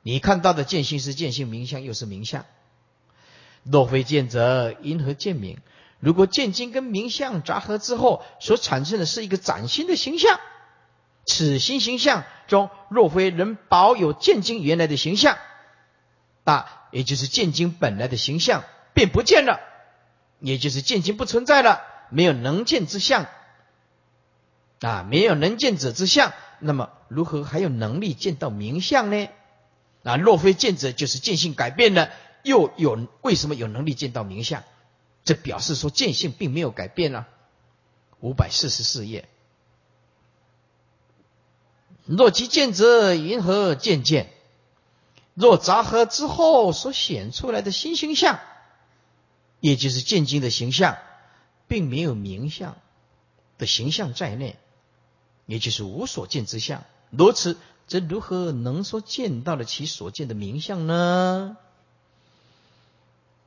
[0.04, 2.46] 你看到的见性是见性，名相又是名相。
[3.63, 5.60] 若非见者，因何见名？
[6.02, 10.40] 如果见经跟名相杂合之后，所产生的是一个崭新的形象，
[11.26, 15.38] 此新形象中，若非能保有见经原来的形象，
[16.44, 19.60] 啊，也就是见经本来的形象便不见了，
[20.40, 23.28] 也就是见经不存在了，没有能见之相，
[24.80, 29.30] 啊，没有能见者之相，那么如何还有能力见到名相呢？
[30.04, 32.10] 啊，若非见者，就是见性改变了，
[32.42, 34.64] 又有为什么有能力见到名相？
[35.24, 37.28] 这表示说见性并没有改变啊。
[38.20, 39.28] 五百四十四页，
[42.06, 44.32] 若即见者，云何见见？
[45.34, 48.40] 若杂合之后所显出来的新形象，
[49.60, 50.98] 也就是见经的形象，
[51.68, 52.78] 并没有名相
[53.58, 54.60] 的形象在内，
[55.48, 56.84] 也就是无所见之相。
[57.10, 57.58] 如此，
[57.88, 61.58] 则如何能说见到了其所见的名相呢？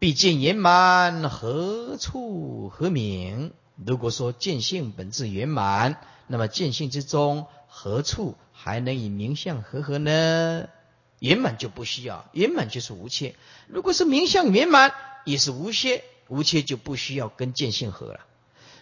[0.04, 3.54] 毕竟圆满，何处何名？
[3.74, 10.68] 如果说见性本质圆满，那么见性之中何处还能以名相合合呢？
[11.20, 13.34] 圆满就不需要，圆满就是无缺。
[13.66, 14.92] 如果是名相圆满，
[15.24, 18.20] 也是无缺，无缺就不需要跟见性合了。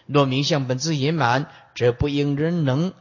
[0.07, 2.95] 若名相本质圆满，则不应人能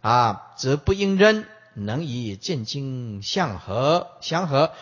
[0.00, 4.72] 啊，则不应人能以见经相合相合。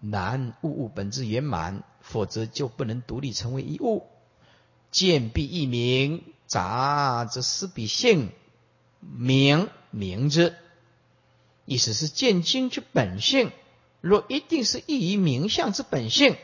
[0.00, 1.84] 难物物本质圆满。
[2.04, 4.06] 否则就不能独立成为一物。
[4.90, 8.30] 见必异名，杂则思彼性，
[9.00, 10.54] 名名之。
[11.64, 13.50] 意思是见经之本性，
[14.00, 16.36] 若一定是异于名相之本性，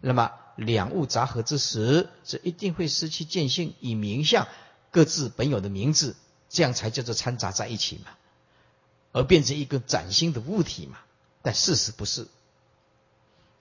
[0.00, 4.48] 那么两物杂合之时，则一定会失去见性与名相
[4.90, 6.16] 各自本有的名字，
[6.50, 8.10] 这样才叫做掺杂在一起嘛，
[9.12, 10.98] 而变成一个崭新的物体嘛。
[11.40, 12.26] 但事实不是。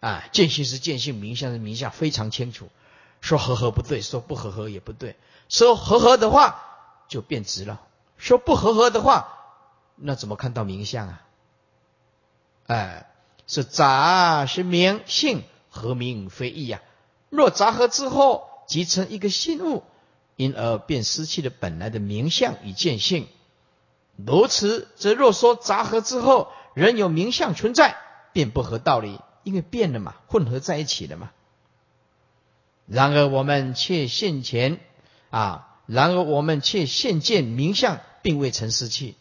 [0.04, 2.68] 啊，见性是见性，名相是名相，非常清楚。
[3.22, 5.16] 说合合不对，说不合合也不对。
[5.48, 6.60] 说合合的话
[7.08, 7.80] 就变直了，
[8.18, 9.30] 说不合合的话，
[9.96, 11.22] 那怎么看到名相啊？
[12.68, 13.10] 哎，
[13.48, 16.82] 是杂是名性，合名非异呀。
[17.30, 19.84] 若杂合之后即成一个新物，
[20.36, 23.30] 因而便失去了本来的名相与见性。
[24.18, 27.96] 如此，则若说杂合之后仍有名相存在，
[28.34, 29.22] 便不合道理。
[29.44, 31.32] 因为变了嘛，混合在一起了嘛。
[32.86, 34.80] 然而我们却现前
[35.30, 39.16] 啊，然而我们却现见名相，并未曾失去。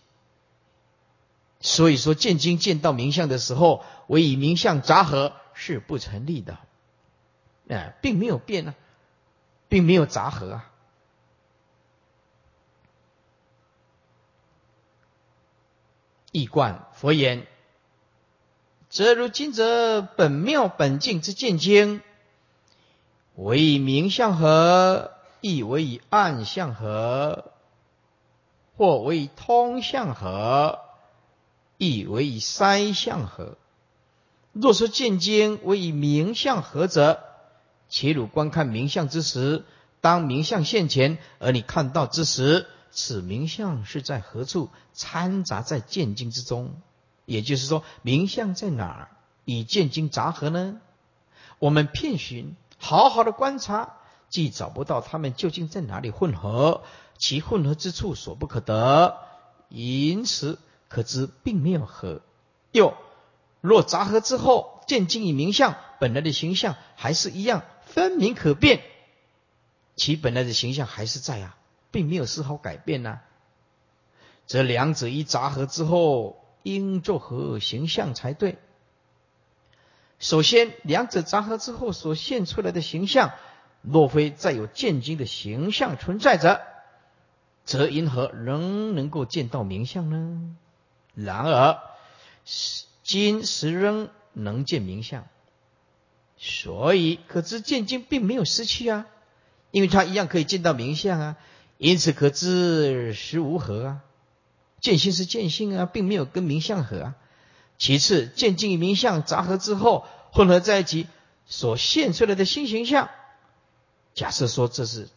[1.60, 6.58] 所以说，见经见到名相的时候，为以名相杂合是不成立的。
[7.68, 8.74] 哎，并没有变啊，
[9.68, 10.68] 并没有杂合啊。
[16.32, 17.46] 易观佛言。
[18.92, 22.02] 则如今则本妙本净之见经，
[23.36, 27.44] 为以明相合，亦为以暗相合；
[28.76, 30.78] 或为以通相合，
[31.78, 33.56] 亦为以三相合。
[34.52, 37.24] 若说见经为以明相合者，
[37.88, 39.64] 且汝观看明相之时，
[40.02, 46.74] 当明相现前，而你看到之时，此明相是在何处掺杂在见经之中？
[47.24, 49.08] 也就是说，名相在哪儿？
[49.44, 50.80] 与见经杂合呢？
[51.58, 53.96] 我们遍寻，好好的观察，
[54.28, 56.82] 既找不到他们究竟在哪里混合，
[57.18, 59.18] 其混合之处所不可得，
[59.68, 62.20] 因此可知并没有合。
[62.70, 62.94] 又
[63.60, 68.80] 若杂合之后，见经与名相本来的形象还是一样分明可辨，
[69.96, 71.56] 其本来的形象还是在啊，
[71.90, 73.18] 并没有丝毫改变呢。
[74.46, 76.41] 则两者一杂合之后。
[76.62, 78.58] 应作何形象才对？
[80.18, 83.32] 首先，两者杂合之后所现出来的形象，
[83.82, 86.60] 若非再有见经的形象存在着，
[87.64, 90.56] 则因何仍能够见到名相呢？
[91.14, 91.80] 然而，
[93.02, 95.26] 今时仍能见名相，
[96.36, 99.06] 所以可知见经并没有失去啊，
[99.72, 101.36] 因为他一样可以见到名相啊，
[101.78, 104.00] 因此可知实无合啊。
[104.82, 107.14] 见性是见性啊，并没有跟名相合啊。
[107.78, 111.06] 其次，见境与名相杂合之后，混合在一起
[111.46, 113.08] 所现出来的新形象，
[114.12, 115.08] 假设说这是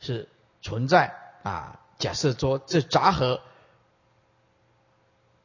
[0.00, 0.28] 是
[0.60, 1.80] 存在啊。
[1.98, 3.40] 假设说这杂合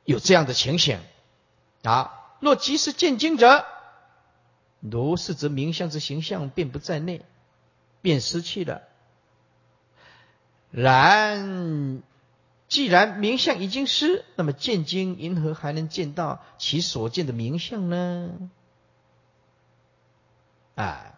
[0.04, 1.00] 有这样的情形
[1.84, 2.12] 啊。
[2.40, 3.66] 若即是见经者，
[4.80, 7.24] 如是则名相之形象便不在内，
[8.02, 8.82] 便失去了。
[10.72, 12.02] 然。
[12.68, 18.32] 既然名相已经失，那么见经银河还能见到其所见的名相呢？
[20.76, 21.14] 啊，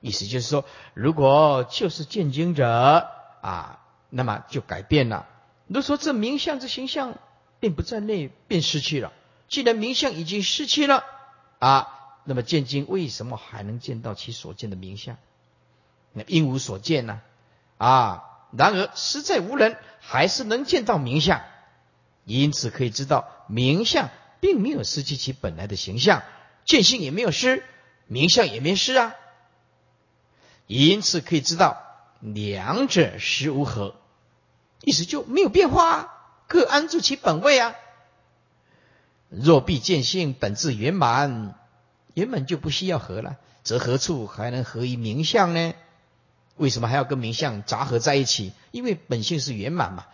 [0.00, 3.08] 意思就是说，如果就是见经者
[3.40, 5.26] 啊，那么就改变了。
[5.66, 7.18] 如说这名相之形象
[7.60, 9.12] 并不在内，便失去了。
[9.48, 11.04] 既然名相已经失去了
[11.58, 15.16] 啊，那么见经为什么还能见到其所见的名相？
[16.12, 17.20] 那因无所见呢？
[17.78, 19.76] 啊，然而实在无人。
[20.02, 21.42] 还是能见到名相，
[22.24, 24.08] 因此可以知道名相
[24.40, 26.22] 并没有失去其本来的形象，
[26.64, 27.62] 见性也没有失，
[28.06, 29.14] 名相也没失啊。
[30.66, 31.76] 因此可以知道
[32.18, 33.94] 两者实无合，
[34.82, 36.14] 意思就没有变化啊，
[36.48, 37.74] 各安住其本位啊。
[39.28, 41.54] 若必见性本质圆满，
[42.14, 45.74] 圆满就不需要合了，则何处还能合于名相呢？
[46.60, 48.52] 为什么还要跟名相杂合在一起？
[48.70, 50.06] 因为本性是圆满嘛。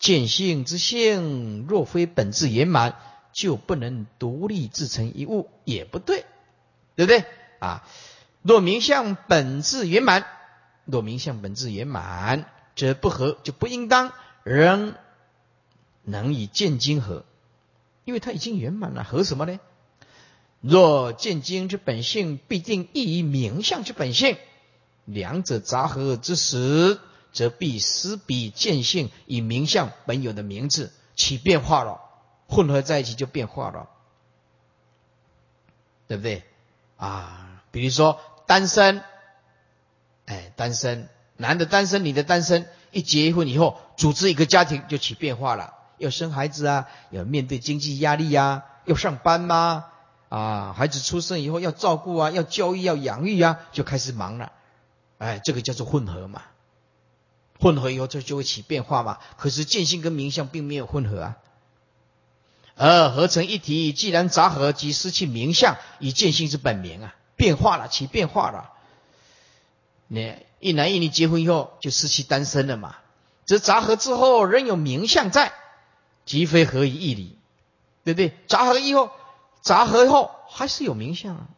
[0.00, 2.96] 见性之性，若非本质圆满，
[3.32, 6.24] 就不能独立自成一物，也不对，
[6.96, 7.24] 对不对？
[7.60, 7.86] 啊，
[8.42, 10.26] 若名相本质圆满，
[10.86, 14.12] 若名相本质圆满，则不合，就不应当
[14.42, 14.94] 仍
[16.02, 17.24] 能以见经合，
[18.04, 19.60] 因为它已经圆满了，合什么呢？
[20.60, 24.36] 若见经之本性，必定异于名相之本性。
[25.12, 26.98] 两者杂合之时，
[27.32, 32.00] 则必失彼见性以名相本有的名字起变化了，
[32.48, 33.88] 混合在一起就变化了，
[36.06, 36.44] 对不对？
[36.96, 39.02] 啊，比如说单身，
[40.26, 49.86] 哎，单身，男的单身，女的单身，一结婚以后，组织一个家庭就起变化了，要生孩子啊，要面对经济压力呀，要上班吗？
[50.28, 54.52] 啊，孩子出生以后要照顾啊，要教育，要养育啊，就开始忙了。
[55.20, 56.40] 哎，这个叫做混合嘛，
[57.60, 59.18] 混合以后这就会起变化嘛。
[59.36, 61.36] 可是见性跟名相并没有混合啊，
[62.74, 63.92] 而合成一体。
[63.92, 68.72] 既然杂合，即失去名相，以见性之本名啊，变化了，起变化了。
[70.06, 72.96] 你一男一女结婚以后就失去单身了嘛？
[73.44, 75.52] 这杂合之后仍有名相在，
[76.24, 77.38] 即非合于一理，
[78.04, 78.34] 对不对？
[78.46, 79.10] 杂合以后，
[79.60, 81.48] 杂合后还是有名相啊，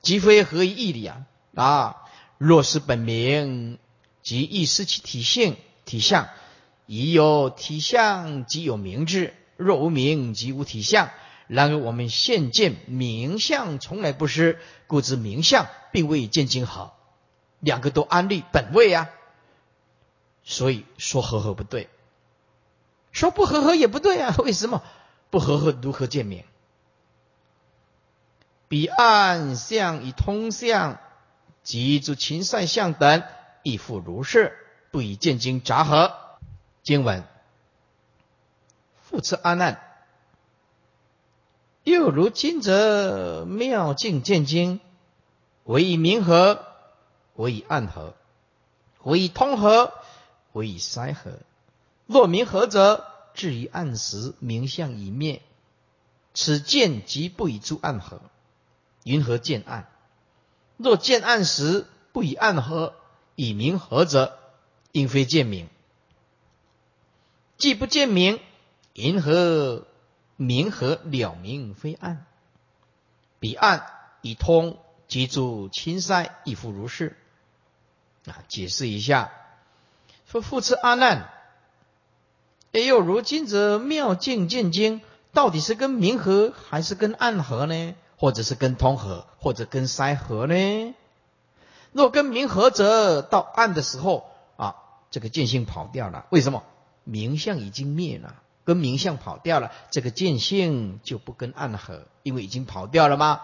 [0.00, 2.00] 即非合于一理啊啊。
[2.46, 3.78] 若是本名，
[4.22, 6.26] 即亦失其体性、体相；
[6.84, 11.08] 已有体相，即有名字；若无名，即无体相。
[11.46, 16.98] 然而我们现见名相从来不失，故知名相并未见经好，
[17.60, 19.08] 两个都安立本位啊。
[20.42, 21.88] 所以说合合不对，
[23.10, 24.34] 说不合合也不对啊。
[24.44, 24.82] 为什么
[25.30, 25.74] 不合合？
[25.80, 26.44] 如何见名？
[28.68, 31.00] 彼岸相与通相。
[31.64, 33.24] 即诸禽善相等
[33.64, 34.56] 亦复如是，
[34.92, 36.14] 不以见经杂合。
[36.82, 37.24] 经文
[39.02, 39.80] 复次阿难，
[41.82, 44.80] 又如今则妙境见经，
[45.64, 46.66] 为以明合，
[47.34, 48.14] 为以暗合，
[49.02, 49.94] 为以通合，
[50.52, 51.38] 为以塞合。
[52.06, 55.40] 若明合者，至于暗时，明相已灭，
[56.34, 58.20] 此见即不以诸暗合，
[59.04, 59.88] 云何见暗？
[60.84, 62.94] 若见暗时不以暗合，
[63.34, 64.38] 以明合者，
[64.92, 65.68] 应非见明。
[67.56, 68.38] 既不见明，
[68.92, 69.86] 银河
[70.36, 72.26] 明合了明非暗？
[73.40, 73.86] 彼暗
[74.20, 74.78] 以通，
[75.08, 77.16] 即诸青塞亦复如是。
[78.26, 79.32] 啊，解释一下，
[80.26, 81.30] 说复次阿难，
[82.72, 85.00] 哎呦，如今则妙境见经，
[85.32, 87.94] 到底是跟明合还是跟暗合呢？
[88.16, 90.94] 或者是跟通合，或者跟塞合呢？
[91.92, 94.76] 若跟明合则到暗的时候啊，
[95.12, 96.26] 这个见性跑掉了。
[96.30, 96.64] 为什么？
[97.04, 103.42] 明相已经灭了，跟明相跑掉了，这个见性就不跟暗合，因为已经跑掉了吗？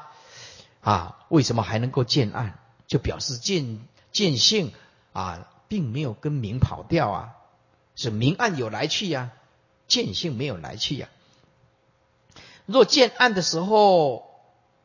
[0.80, 2.58] 啊，为什么还能够见暗？
[2.86, 3.80] 就表示见
[4.12, 4.72] 见性
[5.12, 7.36] 啊，并没有跟明跑掉啊，
[7.94, 9.30] 是明暗有来去呀，
[9.86, 11.08] 见性没有来去呀。
[12.66, 14.29] 若见暗的时候。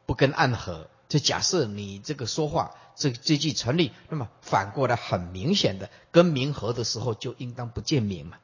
[0.06, 8.38] 不跟暗合，就假设你这个说话这这句成立，那么反过来很明显的跟明合的时候，就应当不见明嘛，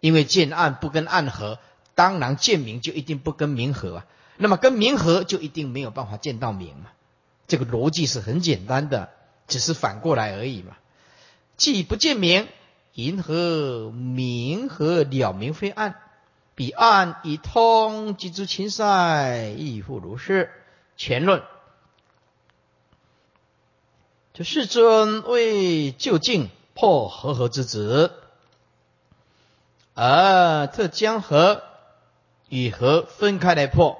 [0.00, 1.58] 因为见暗不跟暗合，
[1.94, 6.90] 当然见明就一定不跟明合啊，那么跟明合就一定没有办法见到明嘛，
[7.46, 9.10] 这个逻辑是很简单的，
[9.46, 10.76] 只是反过来而已嘛。
[11.56, 12.48] 既不见明，
[12.94, 15.94] 银河明和了明非暗，
[16.54, 20.50] 彼暗以通，即诸情塞亦复如是。
[20.96, 21.42] 前论，
[24.32, 28.12] 就世尊为究竟破和合之子，
[29.94, 31.62] 而特将合
[32.48, 33.98] 与合分开来破。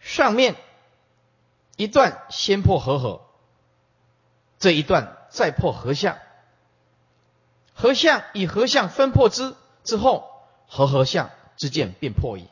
[0.00, 0.56] 上面
[1.76, 3.20] 一段先破合合，
[4.58, 6.18] 这一段再破合相，
[7.74, 9.54] 合相以合相分破之
[9.84, 10.28] 之后，
[10.66, 12.48] 合合相之间便破矣。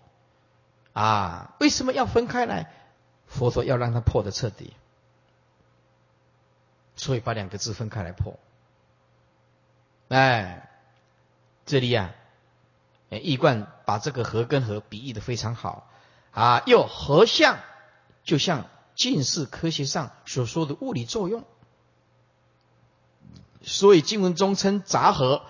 [0.97, 2.73] 啊，为什么要分开来？
[3.27, 4.73] 佛陀要让它破的彻底，
[6.95, 8.39] 所以把两个字分开来破。
[10.09, 10.71] 哎，
[11.67, 12.15] 这里呀，
[13.11, 15.87] 易观把这个合跟合比喻的非常好
[16.31, 17.59] 啊，又合相，
[18.25, 21.45] 就像近似科学上所说的物理作用，
[23.61, 25.43] 所以经文中称杂合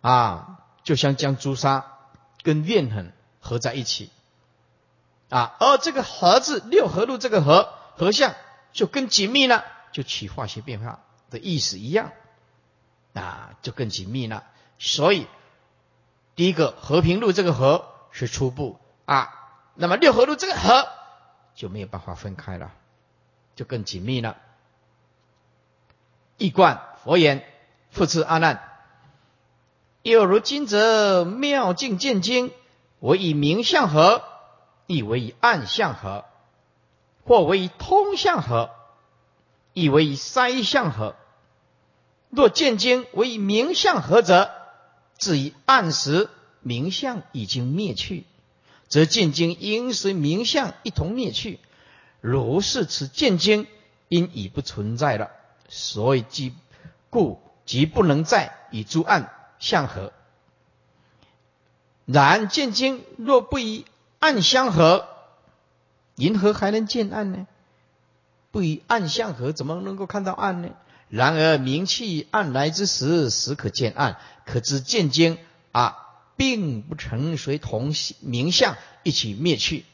[0.00, 1.98] 啊，就像将朱砂
[2.42, 4.10] 跟炼痕合在一起。
[5.30, 8.34] 啊，而这个合字六合路这个合合相
[8.72, 11.00] 就更紧密了，就起化学变化
[11.30, 12.10] 的意思一样，
[13.14, 14.44] 啊，就更紧密了。
[14.78, 15.28] 所以
[16.34, 19.32] 第一个和平路这个和是初步啊，
[19.74, 20.88] 那么六合路这个和
[21.54, 22.72] 就没有办法分开了，
[23.54, 24.36] 就更紧密了。
[26.38, 27.44] 一贯佛言：
[27.90, 28.68] 复次阿难，
[30.02, 32.52] 又如今则妙境见经，
[32.98, 34.24] 我以名相合。
[34.90, 36.24] 亦为以暗相合，
[37.22, 38.70] 或为以通相合，
[39.72, 41.14] 亦为以塞相合。
[42.28, 44.50] 若见经为以明相合者，
[45.16, 46.28] 至于暗时
[46.60, 48.24] 明相已经灭去，
[48.88, 51.60] 则见经应随明相一同灭去。
[52.20, 53.68] 如是，此见经
[54.08, 55.30] 因已不存在了，
[55.68, 56.52] 所以即
[57.10, 60.12] 故即不能再与诸暗相合。
[62.06, 63.84] 然见经若不以
[64.20, 65.08] 暗相合，
[66.14, 67.48] 银河还能见暗呢？
[68.52, 70.68] 不以暗相合，怎么能够看到暗呢？
[71.08, 75.38] 然而明气暗来之时，时可见暗，可知见经
[75.72, 75.96] 啊，
[76.36, 79.84] 并不成随同明相一起灭去，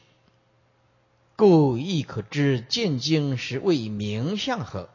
[1.35, 4.89] 故亦可知见经是为明相合。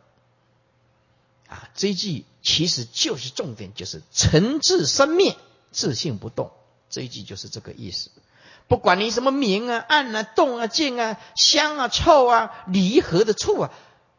[1.49, 5.37] 啊，这一句其实就是重点，就是诚自生灭，
[5.71, 6.53] 自性不动。
[6.91, 8.11] 这一句就是这个意思。
[8.69, 13.71] 不管你什么明啊、暗啊、动啊、静啊、香啊、臭啊、离合的处啊，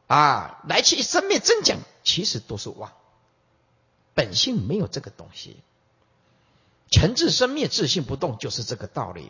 [0.08, 2.92] 啊，来去生灭真讲，其实都是妄，
[4.14, 5.58] 本性没有这个东西。
[6.92, 9.28] 诚自生灭，自性不动，就是这个道理。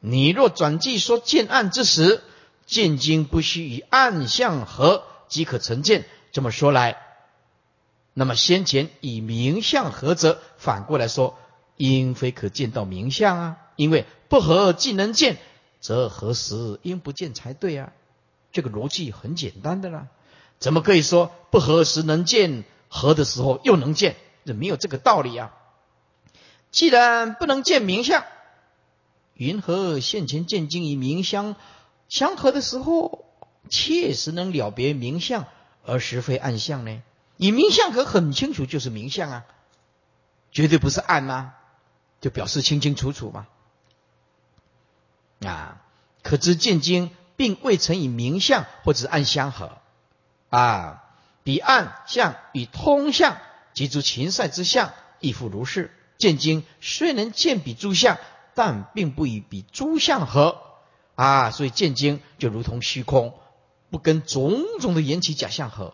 [0.00, 2.22] 你若转记说见暗之时，
[2.66, 6.04] 见经不须与暗相合即可成见。
[6.32, 6.98] 这么说来，
[8.12, 11.38] 那么先前以明相合则，反过来说，
[11.78, 13.56] 应非可见到明相啊。
[13.76, 15.38] 因为不合既能见，
[15.80, 17.92] 则何时应不见才对啊？
[18.52, 20.08] 这个逻辑很简单的啦，
[20.58, 24.16] 怎么可以说不合时能见，合的时候又能见？
[24.46, 25.52] 这没有这个道理啊！
[26.70, 28.24] 既然不能见明相，
[29.34, 31.56] 云何现前见经与明相
[32.08, 33.24] 相合的时候，
[33.68, 35.46] 切实能了别明相
[35.84, 37.02] 而实非暗相呢？
[37.36, 39.44] 以明相合很清楚就是明相啊，
[40.52, 41.54] 绝对不是暗啊，
[42.20, 43.46] 就表示清清楚楚嘛。
[45.40, 45.82] 啊，
[46.22, 49.78] 可知见经并未曾以明相或者暗相合
[50.48, 51.04] 啊，
[51.44, 53.36] 彼暗相与通相
[53.74, 55.92] 即诸禽赛之相亦复如是。
[56.18, 58.16] 见经虽能见彼诸相，
[58.54, 60.62] 但并不与彼诸相合
[61.14, 63.38] 啊，所以见经就如同虚空，
[63.90, 65.92] 不跟种种的缘起假相合，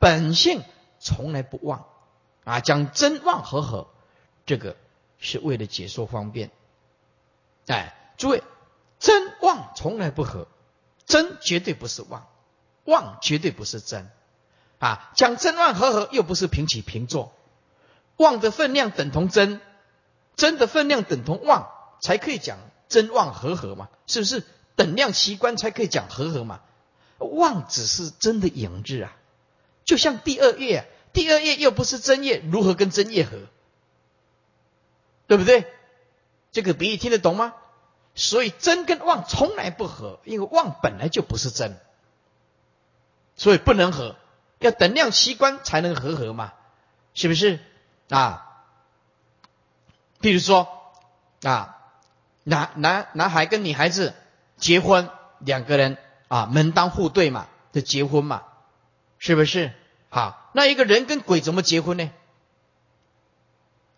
[0.00, 0.62] 本性
[0.98, 1.84] 从来不忘
[2.42, 3.88] 啊，将真妄合合，
[4.46, 4.76] 这个
[5.20, 6.50] 是为了解说方便。
[7.68, 8.42] 哎，诸位。
[9.02, 10.46] 真妄从来不合，
[11.06, 12.28] 真绝对不是妄，
[12.84, 14.08] 妄绝对不是真，
[14.78, 17.34] 啊，讲真妄合合又不是平起平坐，
[18.16, 19.60] 妄的分量等同真，
[20.36, 21.68] 真的分量等同妄，
[22.00, 24.44] 才可以讲真妄合合嘛，是不是？
[24.76, 26.60] 等量奇观才可以讲合合嘛，
[27.18, 29.16] 妄只是真的影子啊，
[29.84, 33.32] 就像第二页，第二页又不是真叶，如何跟真叶合？
[35.26, 35.66] 对不对？
[36.52, 37.54] 这个比喻听得懂吗？
[38.14, 41.76] 所以真跟妄从来不合，因为妄本来就不是真，
[43.36, 44.16] 所以不能合，
[44.58, 46.52] 要等量奇观才能合合嘛，
[47.14, 47.58] 是不是
[48.10, 48.48] 啊？
[50.20, 50.68] 比如说
[51.42, 51.78] 啊，
[52.44, 54.14] 男男男孩跟女孩子
[54.58, 55.08] 结婚，
[55.38, 55.96] 两个人
[56.28, 58.42] 啊门当户对嘛，就结婚嘛，
[59.18, 59.72] 是不是？
[60.10, 62.10] 好，那一个人跟鬼怎么结婚呢？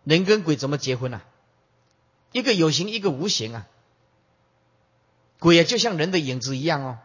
[0.04, 1.20] 人跟鬼怎么结婚呢？
[2.30, 3.66] 一个有形，一个无形啊。
[5.38, 6.98] 鬼啊就像人的影子一样哦，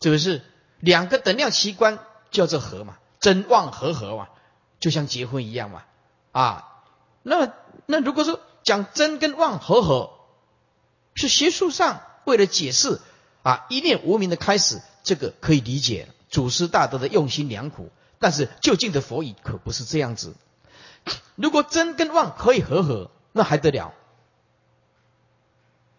[0.00, 0.42] 是不是？
[0.80, 1.98] 两个等量奇观
[2.30, 4.28] 叫做合嘛，真妄合合嘛，
[4.80, 5.84] 就像结婚一样嘛，
[6.32, 6.82] 啊，
[7.22, 7.52] 那
[7.86, 10.12] 那如果说讲真跟妄合合，
[11.14, 13.00] 是学术上为了解释
[13.42, 17.90] 啊一念无明的开始，这个可以理解，祖师大德的用心良苦。
[18.20, 20.34] 但是就近的佛语可不是这样子。
[21.36, 23.94] 如果真跟妄可以合合，那还得了？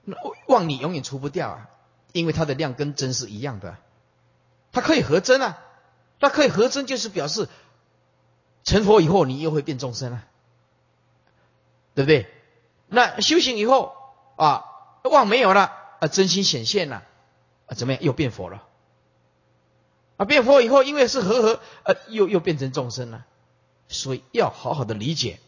[0.12, 1.70] 那妄你永远除不掉啊，
[2.12, 3.78] 因为它的量跟真是一样的，
[4.72, 5.58] 它可以合真啊，
[6.20, 7.48] 它可以合真就是表示
[8.64, 10.26] 成佛以后你又会变众生啊，
[11.96, 12.28] 对不对？
[12.88, 13.96] 那修行以后
[14.36, 14.66] 啊，
[15.04, 17.04] 妄没有了啊，真心显现了
[17.68, 18.64] 啊，怎么样又变佛了？
[20.18, 23.26] 啊，变佛以后，因为是和合，呃，又又变成众生了，
[23.88, 25.40] 所以要好好的理解，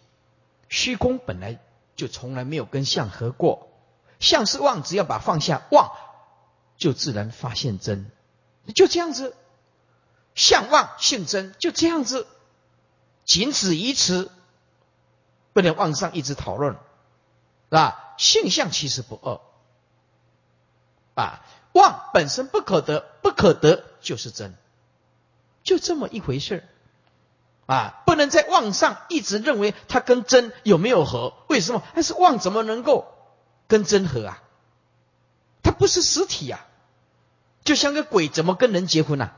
[0.69, 1.59] 虚空本来
[1.95, 3.70] 就从来没有跟相合过，
[4.21, 5.91] 相是妄，只要把放下妄，
[6.77, 8.09] 就自然发现真，
[8.73, 9.35] 就这样子，
[10.33, 12.25] 相妄性真，就这样子，
[13.25, 14.31] 仅此于此，
[15.51, 16.79] 不能往上一直讨论，是
[17.71, 18.13] 吧？
[18.17, 19.41] 性相其实不二，
[21.21, 21.41] 啊，
[21.73, 24.55] 妄本身不可得，不可得就是真。
[25.63, 26.67] 就这么一回事
[27.67, 28.01] 啊！
[28.07, 31.33] 不能在妄上一直认为它跟真有没有合？
[31.47, 31.83] 为什么？
[31.93, 33.10] 但是妄怎么能够
[33.71, 34.43] 跟真合啊？
[35.63, 36.65] 它不是实体呀，
[37.63, 39.31] 就像个鬼，怎么跟人结婚呢？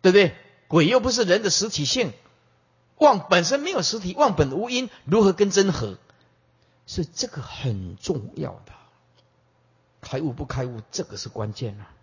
[0.00, 0.34] 对不对？
[0.66, 2.12] 鬼又不是人的实体性，
[2.98, 5.96] 妄本身没有实体，妄本无因，如何跟真合？
[6.86, 8.72] 所以这个很重要的，
[10.00, 11.94] 开悟不开悟，这个是关键啊！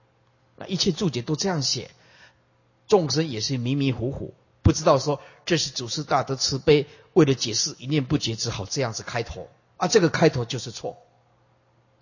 [0.55, 1.91] 那一切注解都这样写，
[2.87, 4.33] 众生也是迷迷糊糊，
[4.63, 9.87] 不知道说这是祖师大德慈悲，为了解释一念不绝，只好这样子开头啊。
[9.87, 10.97] 这个开头就是错，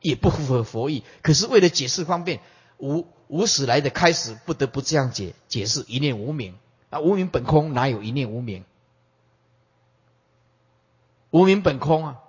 [0.01, 1.03] 也不符合佛意。
[1.21, 2.41] 可是为了解释方便，
[2.77, 6.57] 无无始来的开始，不得不这样解解释一念无明
[6.89, 6.99] 啊。
[6.99, 8.65] 无明本空，哪有一念无明？
[11.31, 12.19] 无明本空啊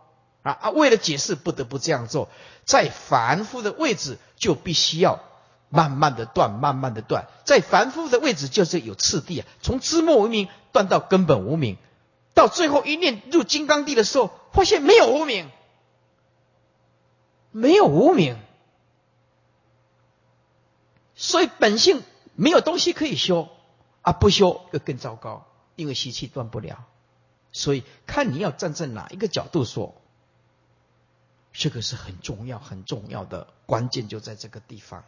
[0.42, 0.70] 啊啊！
[0.70, 2.28] 为了解释，不得不这样做，
[2.64, 5.20] 在凡夫的位置就必须要。
[5.70, 11.76] 慢慢的断，慢慢的断，在凡夫的位置就是有次第啊，从知末无明断到根本无名，
[12.38, 15.50] 到最后一念入金刚地的时候，发现没有无明，
[17.50, 18.36] 没有无明，
[21.16, 22.04] 所以本性
[22.36, 23.48] 没有东西可以修。
[24.02, 26.86] 啊，不修又更糟糕，因为习气断不了，
[27.50, 30.00] 所以看你要站在哪一个角度说，
[31.52, 35.02] 这个是很重要很重要的关键就在这个地方。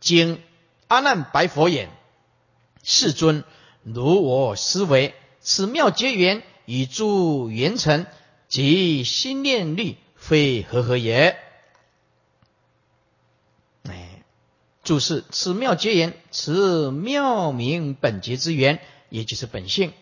[0.00, 0.42] 经
[0.88, 1.90] 阿难白佛言
[2.82, 3.44] ：“世尊，
[3.82, 8.06] 如我思维，此妙结缘以助缘成，
[8.48, 11.36] 即心念力，非和合也。”
[13.88, 14.22] 哎，
[14.84, 19.92] 注释：此妙结缘，此妙明本结之缘，也就是本性，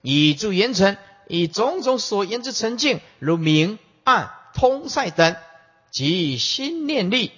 [0.00, 0.96] 以助缘成，
[1.28, 5.36] 以种种所言之成境，如明暗通塞等，
[5.92, 7.30] 即心念力。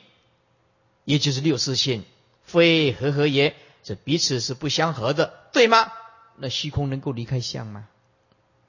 [1.04, 2.02] 也就是六识性，
[2.44, 3.54] 非合合也，
[3.84, 5.92] 这彼此是不相合的，对吗？
[6.36, 7.86] 那虚空能够离开相吗？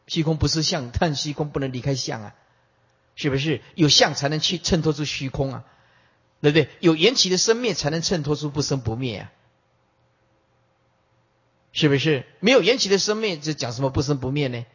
[0.05, 2.35] 虚空不是相，但虚空不能离开相啊，
[3.15, 3.61] 是不是？
[3.73, 5.63] 有相才能去衬托出虚空啊，
[6.41, 6.69] 对不对？
[6.81, 9.31] 有缘起的生灭才能衬托出不生不灭啊，
[11.71, 12.25] 是不是？
[12.41, 14.65] 没有缘起的生灭，这讲什么不生不灭呢？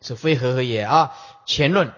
[0.00, 1.12] 是非合合也啊，
[1.44, 1.92] 前论。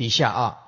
[0.00, 0.58] 底下啊，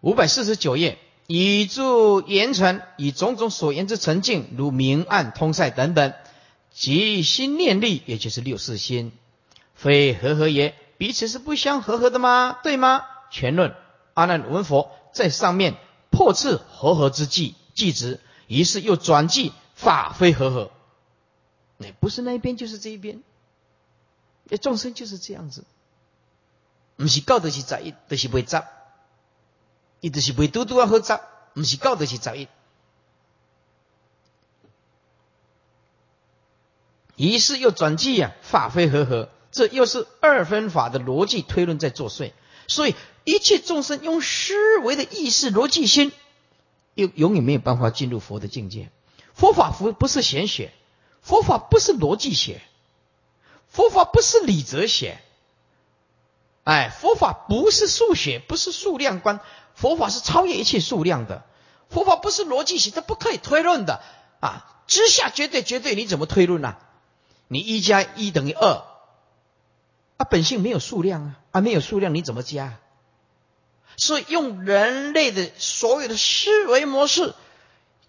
[0.00, 0.98] 五百四十九页，
[1.28, 6.12] 以助言成，以种种所言之成境，如明暗通塞等等，
[6.72, 9.12] 即心念力，也就是六识心，
[9.76, 12.58] 非合合也，彼此是不相合合的吗？
[12.64, 13.04] 对吗？
[13.30, 13.76] 全论
[14.14, 15.76] 阿难闻佛在上面
[16.10, 18.18] 破斥合合之计，计之，
[18.48, 20.72] 于是又转记法非合合，
[21.76, 23.22] 那不是那一边就是这一边，
[24.60, 25.64] 众生就是这样子。
[26.96, 28.62] 不是教的是十一，就是未十，
[30.00, 31.18] 伊就是未拄拄啊好十，
[31.54, 32.48] 不是教的是十一。
[37.16, 42.32] 于是又转记啊，法非合合，这又是二分法的逻辑推论在作祟。
[42.68, 42.94] 所以
[43.24, 46.12] 一切众生用思维的意识逻辑心，
[46.94, 48.90] 又永远没有办法进入佛的境界。
[49.34, 50.72] 佛法不不是玄学，
[51.20, 52.60] 佛法不是逻辑学，
[53.68, 55.20] 佛法不是理则学。
[56.66, 59.38] 哎，佛法不是数学，不是数量观，
[59.76, 61.44] 佛法是超越一切数量的。
[61.88, 64.02] 佛法不是逻辑性，它不可以推论的
[64.40, 64.82] 啊！
[64.88, 66.76] 之下绝对绝对，你怎么推论呢？
[67.46, 68.82] 你一加一等于二，
[70.16, 72.80] 啊，本性没有数量啊，啊，没有数量你怎么加？
[73.96, 77.32] 所以用人类的所有的思维模式，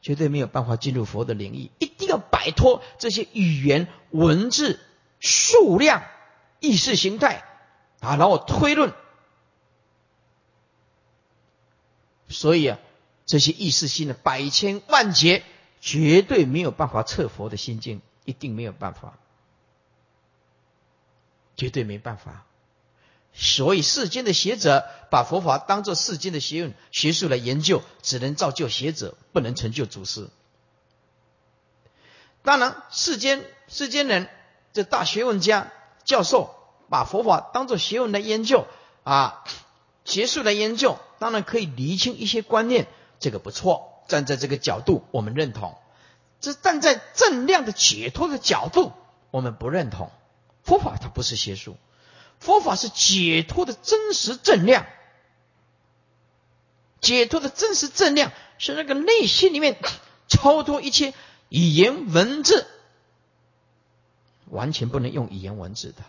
[0.01, 1.69] 绝对没有办法进入佛的领域。
[1.77, 4.79] 一定要摆脱这些语言、文字、
[5.19, 6.01] 数量、
[6.59, 7.43] 意识形态
[7.99, 8.93] 啊，然后推论。
[12.29, 12.79] 所以啊，
[13.25, 15.43] 这些意识心的百千万劫，
[15.79, 19.17] 绝对没有办法测佛的心境，一定没有办法，
[21.55, 22.43] 绝对没办法。
[23.33, 30.27] 所以世间的学者把佛法当做世间的学问、学术来研究，只能造就学者，不能成就祖师。
[32.41, 34.27] 当然，世间世间人
[34.73, 35.71] 这大学问家、
[36.03, 36.56] 教授
[36.89, 38.65] 把佛法当作学问来研究
[39.03, 39.43] 啊，
[40.05, 42.87] 学术来研究，当然可以厘清一些观念，
[43.19, 43.93] 这个不错。
[44.07, 45.75] 站在这个角度，我们认同；
[46.39, 48.93] 这站在正量的解脱的角度，
[49.31, 50.11] 我们不认同。
[50.63, 51.75] 佛法它不是学术。
[52.39, 54.85] 佛法是解脱的真实正量，
[57.01, 59.77] 解脱的真实正量是那个内心里面
[60.29, 61.13] 超脱一切
[61.49, 62.65] 语言文字，
[64.45, 66.03] 完全不能用语言文字的。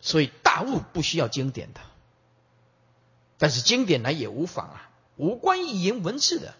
[0.00, 1.80] 所以大悟不需要经典的，
[3.38, 6.54] 但是经典来也无妨啊，无关语言文字的。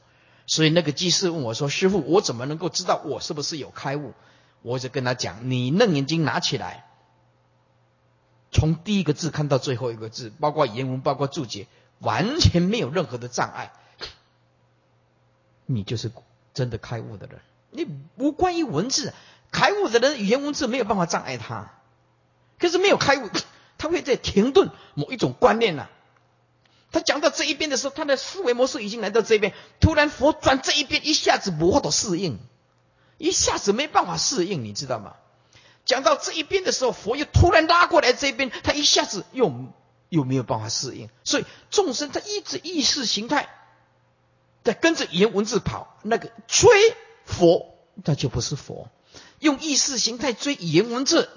[0.47, 4.15] 所以那个居士问我说：“师傅，我怎么能够知道我是不是有开悟？”
[4.63, 6.87] 我就跟他讲：“你楞严经拿起来，
[8.51, 11.67] 从第一个字看到最后一个字，包括原文，包括注解，
[12.01, 13.73] 完全没有任何的障碍。
[15.67, 16.11] 你就是
[16.53, 17.41] 真的开悟的人。
[17.71, 17.87] 你
[18.17, 19.15] 无关于文字，
[19.53, 21.73] 开悟的人语言文字没有办法障碍他。
[22.61, 23.29] 可是没有开悟，
[23.79, 25.89] 他会在停顿某一种观念呐。
[26.93, 32.39] 他讲到这一边的时候，他的思维模式已经来到这边，突然佛转这一边，一下子无法适应。”
[33.23, 35.13] 一下子没办法适应，你知道吗？
[35.85, 39.53] 讲到这一边的时候，佛又突然拉过来这边，他一下子又
[40.09, 41.11] 又没有办法适应。
[41.23, 43.51] 所以众生他一直意识形态
[44.65, 46.71] 在跟着语言文字跑，那个追
[47.27, 48.89] 佛那就不是佛。
[49.39, 51.29] 用意识形态追语言文字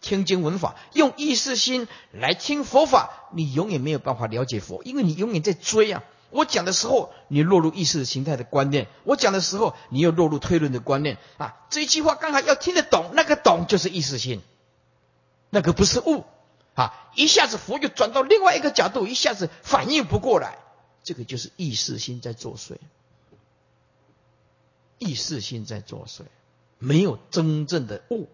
[0.00, 6.02] 听经文法，用意识心来听佛法，你永远没有办法了解佛，因为你永远在追啊。
[6.30, 11.18] 我讲的时候，你落入意识形态的观念；我讲的时候，你又落入推论的观念。
[11.38, 14.40] 啊，这一句话刚好要听得懂，那个懂就是意识性，
[15.50, 16.24] 那个不是悟。
[16.74, 20.58] 啊，一下子佛就转到另外一个角度，一下子反应不过来，
[21.02, 22.76] 这个就是意识心在作祟。
[24.98, 26.22] 意识心在作祟，
[26.78, 28.28] 没有真正的悟，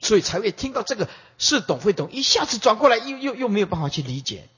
[0.00, 4.48] 所以才会听到这个是懂非懂，一下子转过来又又又没有办法去理解。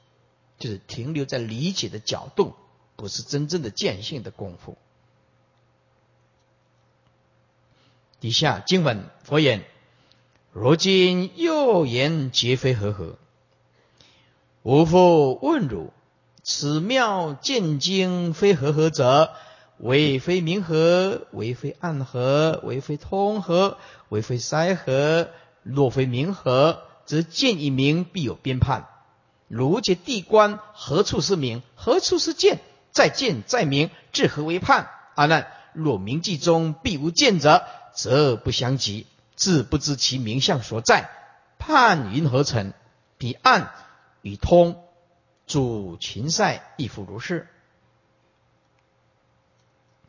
[0.58, 2.54] 就是停留在理解的角度，
[2.94, 4.78] 不是真正的见性的功夫。
[8.20, 9.64] 底下经文佛言
[10.54, 13.18] ：“如今又言皆非和合。
[14.62, 15.92] 吾复问汝：
[16.44, 19.34] 此妙见经非和合者，
[19.82, 23.78] 为非明和，为非暗合，为非通合，
[24.10, 25.28] 为非塞合。
[25.64, 28.86] 若非明和，则见一明必有编判。”
[29.48, 31.62] 如解地观，何处是明？
[31.74, 32.60] 何处是见？
[32.92, 34.88] 再见再明，至何为判？
[35.16, 41.10] 阿难，若明记中必无见者，则不相及，自不知其名相所在，
[41.58, 42.72] 判云何成？
[43.18, 43.72] 彼暗
[44.22, 44.80] 与通，
[45.48, 47.48] 主秦塞亦复如是。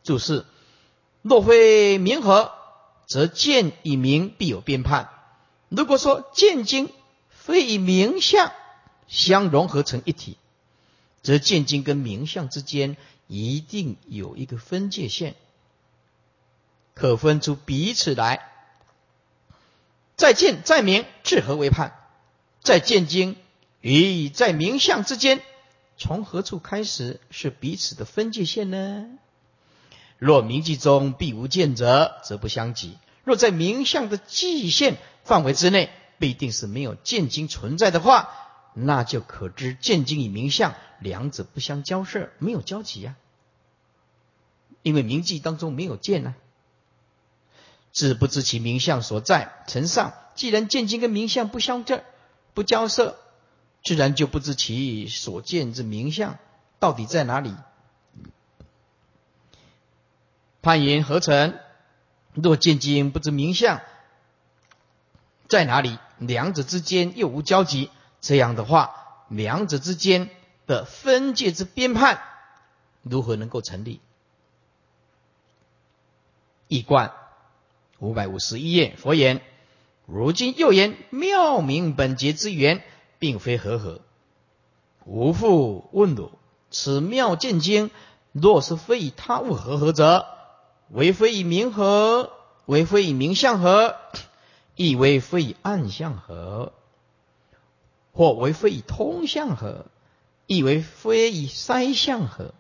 [0.04, 0.46] 注释：
[1.22, 2.52] 若非明和，
[3.08, 5.10] 则见以明必有变判。
[5.70, 6.90] 如果说见经
[7.30, 8.52] 非以明相。
[9.06, 10.38] 相融合成一体，
[11.22, 12.98] 则见经跟明相之间
[13.28, 15.36] 一定有一个分界线，
[16.96, 18.50] 可分出彼此来。
[20.16, 21.94] 在见在明，至何为判？
[22.62, 23.36] 在见经
[23.82, 25.44] 与在明相之间，
[25.98, 29.06] 从何处开始是彼此的分界线呢？
[30.18, 38.30] 若名记中必无见者，则不相及；若在名相的记线范围之内，必定是没有见经存在的话。
[38.76, 43.16] 那就可知见经与名相两者不相交涉，没有交集呀。
[44.82, 46.34] 因为名记当中没有见呢，
[47.92, 49.64] 自不知其名相所在。
[49.68, 52.04] 承上既然见经跟名相不相这
[52.54, 53.18] 不交涉，
[53.84, 56.38] 自然就不知其所见之名相
[56.80, 57.54] 到底在哪里。
[60.64, 61.60] 判言何成？
[62.34, 63.82] 若见经不知名相
[65.48, 67.92] 在哪里，两者之间又无交集。
[68.22, 70.30] 这样的话，两者之间
[70.66, 72.22] 的分界之编判
[73.04, 74.00] 如何能够成立？
[76.70, 77.12] 一观
[78.00, 79.42] 五百五十一页，佛言：
[80.06, 82.82] 如今又言妙明本节之源，
[83.20, 84.02] 并非和合。
[85.06, 86.32] 吾复问汝：
[86.72, 87.92] 此妙见经，
[88.32, 90.26] 若是非以他物和合者，
[90.90, 92.32] 为非以明合，
[92.66, 93.96] 为非以明相合，
[94.76, 96.74] 亦为非以暗相合，
[98.12, 99.86] 或为非以通相合，
[100.46, 102.54] 亦为非以筛相合。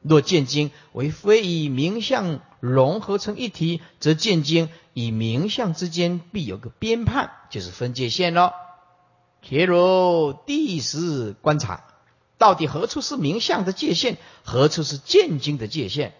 [0.00, 8.52] 若见经为非以明相融合成一体，则见经以明相之间必有个边判，就是分界线喽。
[9.42, 11.84] 且如第十观察，
[12.38, 16.14] 到底何处是明相的界限，何处是见经的界限？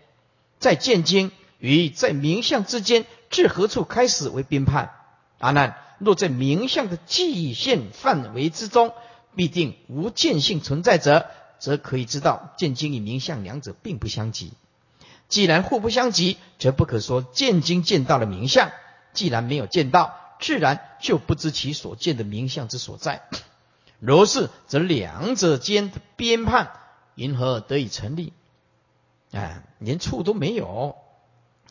[0.59, 4.91] 在见经与在明相之间，至何处开始为边判？
[5.39, 8.93] 阿难，若在明相的界限范围之中，
[9.35, 11.27] 必定无见性存在者。
[11.59, 14.53] 则可以知道，见经与明相两者并不相及。
[15.29, 18.71] 既然互不相及，则不可说见经见到了明相。
[19.15, 23.23] 既然没有见到，自然就不知其所见的明相之所在。
[23.99, 26.73] 如是，则两者间的编判，
[27.15, 28.35] 因何得以成立？
[29.33, 30.97] 哎，连处都没有，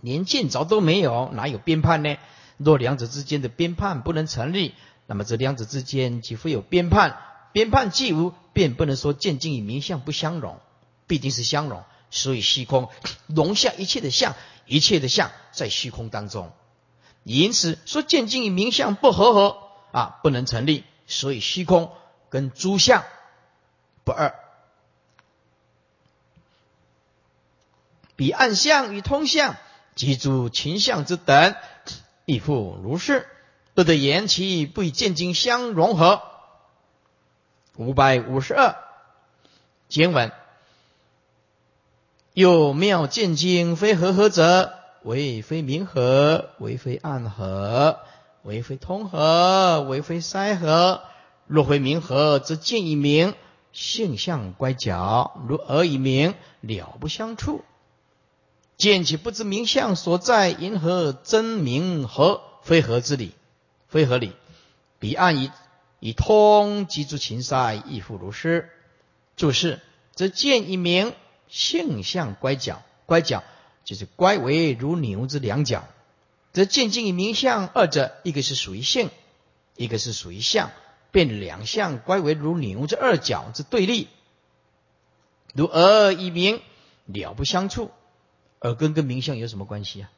[0.01, 2.17] 连见着都没有，哪有编判呢？
[2.57, 4.75] 若两者之间的编判不能成立，
[5.07, 7.17] 那么这两者之间岂非有编判？
[7.51, 10.59] 编判既无，便不能说见经与名相不相容，
[11.07, 11.83] 必定是相容。
[12.11, 12.89] 所以虚空
[13.27, 14.35] 容下一切的相，
[14.65, 16.51] 一切的相在虚空当中。
[17.23, 19.57] 因此说见经与名相不合合
[19.91, 20.83] 啊，不能成立。
[21.07, 21.91] 所以虚空
[22.29, 23.03] 跟诸相
[24.03, 24.33] 不二。
[28.15, 29.55] 彼暗相与通相
[29.95, 31.55] 及诸情相之等，
[32.25, 33.27] 亦复如是，
[33.73, 36.21] 不得言其不与见经相融合。
[37.77, 38.77] 五百五十二
[39.89, 40.31] 经文，
[42.33, 47.99] 有妙见经非合合者，为非明合，为非暗合，
[48.43, 51.01] 为非通合，为非塞合。
[51.47, 53.35] 若非明合，则见以明，
[53.71, 57.63] 性相乖角；如耳以明，了不相触。
[58.77, 62.41] 见其不知名相所在，因何真明合？
[62.61, 63.31] 非合之理，
[63.87, 64.33] 非合理。
[64.99, 65.51] 彼岸以。
[66.01, 68.69] 以通即诸情塞，亦复如是。
[69.37, 69.79] 注释：
[70.13, 71.13] 则见一名，
[71.47, 73.43] 性相乖角，乖角
[73.85, 75.87] 就是乖为如牛之两角。
[76.53, 79.09] 则见经与明相二者，一个是属于性，
[79.77, 80.69] 一个是属于相，
[81.11, 84.07] 便两相乖为如牛之二角之对立。
[85.53, 86.61] 如耳以名，
[87.05, 87.89] 了不相触。
[88.61, 90.11] 耳根跟明相有什么关系啊？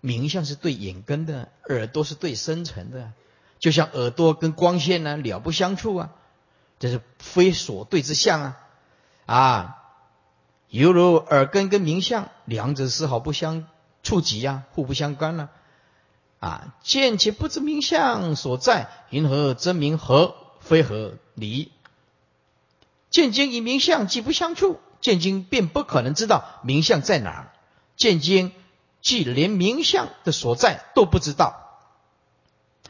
[0.00, 3.12] 明相是对眼根的，耳朵是对深层的。
[3.58, 6.10] 就像耳朵跟光线呢了不相触啊，
[6.78, 8.58] 这是非所对之相啊
[9.26, 9.76] 啊，
[10.68, 13.66] 犹如耳根跟明相两者丝毫不相
[14.02, 15.50] 触及啊，互不相干呢
[16.38, 20.34] 啊，见其不知明相所在，云何真明合？
[20.60, 21.70] 非合离？
[23.10, 27.52] 见经与明相既不相触，见经便不可能知道名相在哪儿。
[27.96, 28.52] 见经
[29.00, 31.56] 既连名相的所在都不知道。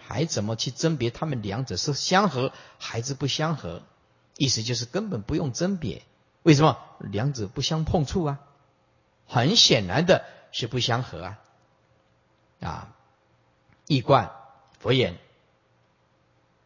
[0.07, 3.83] 还怎么去甄别他们两者是相合还是不相合？
[4.37, 6.03] 意思就是根本不用甄别，
[6.43, 8.39] 为什么两者不相碰触啊？
[9.27, 11.39] 很显然的是不相合啊！
[12.61, 12.89] 啊，
[13.87, 14.33] 易观
[14.81, 15.19] 佛言：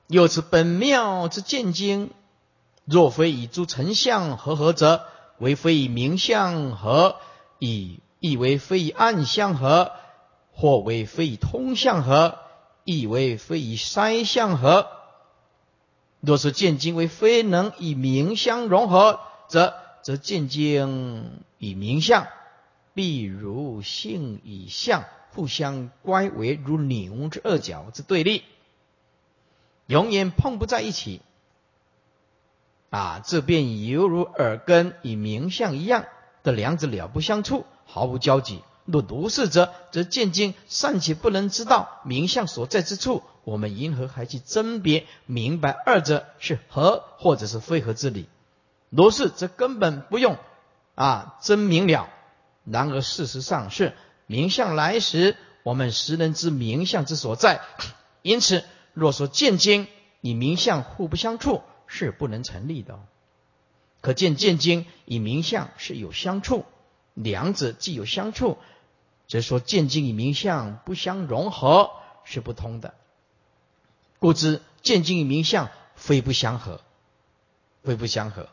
[0.07, 2.13] 又此本妙之见经，
[2.85, 5.07] 若非以诸成相合合者，
[5.39, 7.16] 为非以明相合，
[7.59, 9.93] 以亦为非以暗相合，
[10.53, 12.39] 或为非以通相合。
[12.87, 14.89] 亦为非以筛相合。
[16.20, 19.72] 若是见经为非能以明相融合，则
[20.03, 22.26] 则见经以明相，
[22.93, 28.45] 必如性以相互相乖为如牛之二角之对立，
[29.87, 31.22] 永远碰不在一起。
[32.95, 36.05] 啊，这便犹如耳根与明相一样
[36.45, 38.63] 的两者了不相触，毫无交集。
[38.85, 48.29] 若如是者，则见经尚且不能知道名相所在之处，我们因何还去甄别明白二者是合或者是非合之理？
[48.91, 50.39] 如是，则根本不用
[50.95, 52.09] 啊真明了。
[52.63, 53.95] 然而事实上是
[54.29, 55.35] 名相来时，
[55.65, 57.61] 我们实能知名相之所在。
[58.23, 59.89] 因此，若说见经
[60.21, 61.61] 与名相互不相处，
[61.97, 62.99] 是不能成立的。
[64.01, 66.65] 可见见经与名相是有相处，
[67.15, 68.59] 两者既有相处。
[69.29, 71.91] 则说见经与名相不相融合
[72.25, 72.95] 是不通的，
[74.19, 76.83] 故知见经与名相非不相合，
[77.85, 78.49] 非不相合。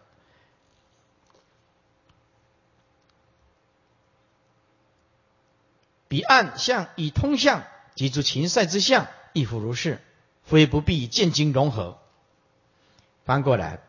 [6.08, 7.64] 彼岸相以通相，
[7.96, 10.00] 即诸情塞之相，亦复如是，
[10.44, 12.01] 非不必见经融合。
[13.24, 13.80] 翻过来，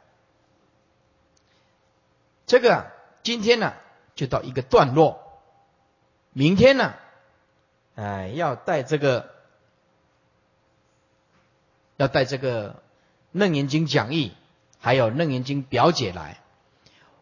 [2.47, 3.75] 这个今天呢
[4.15, 5.41] 就到一个段落，
[6.33, 6.95] 明天呢，
[7.95, 9.31] 哎，要带这个，
[11.97, 12.71] 要带这个
[13.33, 14.33] 《楞严经》讲义，
[14.79, 16.39] 还有《楞严经》表解来。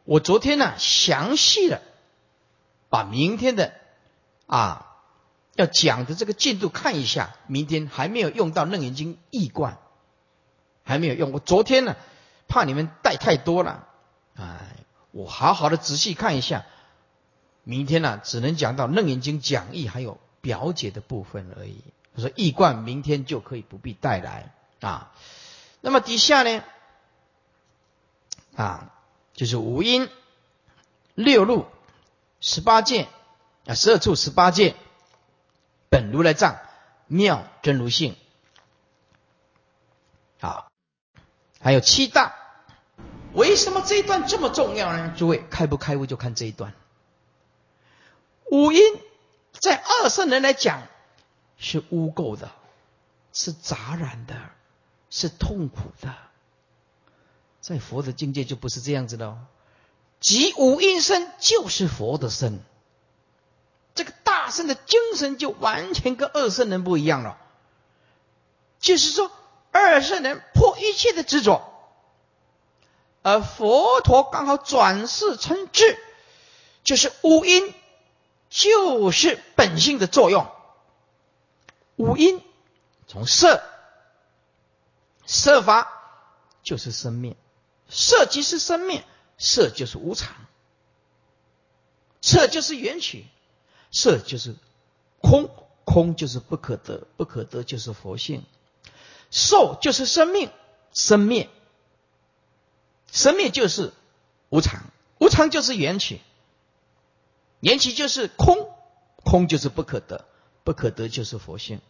[0.05, 1.81] 我昨天呢详细的
[2.89, 3.73] 把明天的
[4.47, 4.97] 啊
[5.55, 9.79] 要讲的这个进度看一下，明天还没有用到《楞严经》易观。
[10.85, 11.33] 还没有用。
[11.33, 11.97] 我昨天呢，
[12.49, 13.87] 怕你们带太多了，
[14.35, 14.77] 哎，
[15.13, 16.65] 我好好的仔细看一下。
[17.63, 21.85] 明天呢，只能讲到《楞严经》讲义还有表解的部分而已。
[22.15, 25.13] 我说易观明天就可以不必带来啊。
[25.81, 26.65] 那么底下呢，
[28.57, 28.93] 啊，
[29.35, 30.09] 就是五音
[31.15, 31.67] 六路
[32.41, 33.09] 十八界
[33.67, 34.75] 啊，十二处十八界，
[35.91, 36.59] 本如来藏
[37.07, 38.17] 妙真如性。
[40.41, 40.70] 好。
[41.63, 42.35] 还有七大，
[43.35, 45.15] 为什么这一段这么重要呢？
[45.15, 46.73] 诸位开不开悟就看这一段。
[48.51, 48.81] 五音
[49.53, 50.83] 在二圣人来讲
[51.59, 52.51] 是污垢的，
[53.35, 54.35] 是杂染的，
[55.11, 56.15] 是痛苦的。
[57.61, 59.39] 在佛的境界就不是这样子的哦。
[60.19, 62.61] 即五音身就是佛的身，
[63.95, 67.37] 这个大圣的精神就完全跟二圣人不一样了。
[68.79, 69.31] 就是说。
[69.73, 71.63] 二是能破一切的执着，
[73.23, 75.99] 而佛陀刚好转世成智，
[76.83, 77.73] 就是五音，
[78.49, 80.51] 就是本性的作用。
[81.97, 82.43] 五音
[83.07, 83.63] 从色，
[85.27, 85.89] 色法
[86.63, 87.37] 就是生灭，
[87.89, 89.05] 色即是生灭，
[89.39, 90.35] 色就是无常，
[92.23, 93.27] 色就是缘起，
[93.93, 94.57] 色就是
[95.21, 95.51] 空，
[95.85, 98.45] 空就是不可得，不可得就是佛性。
[99.31, 100.51] 受就是生命，
[100.93, 101.49] 生灭，
[103.13, 103.93] 生灭就是
[104.49, 106.21] 无常，无常就是缘起，
[107.61, 108.69] 缘起就是空，
[109.25, 110.27] 空就是不可得，
[110.65, 111.81] 不可得就是佛性。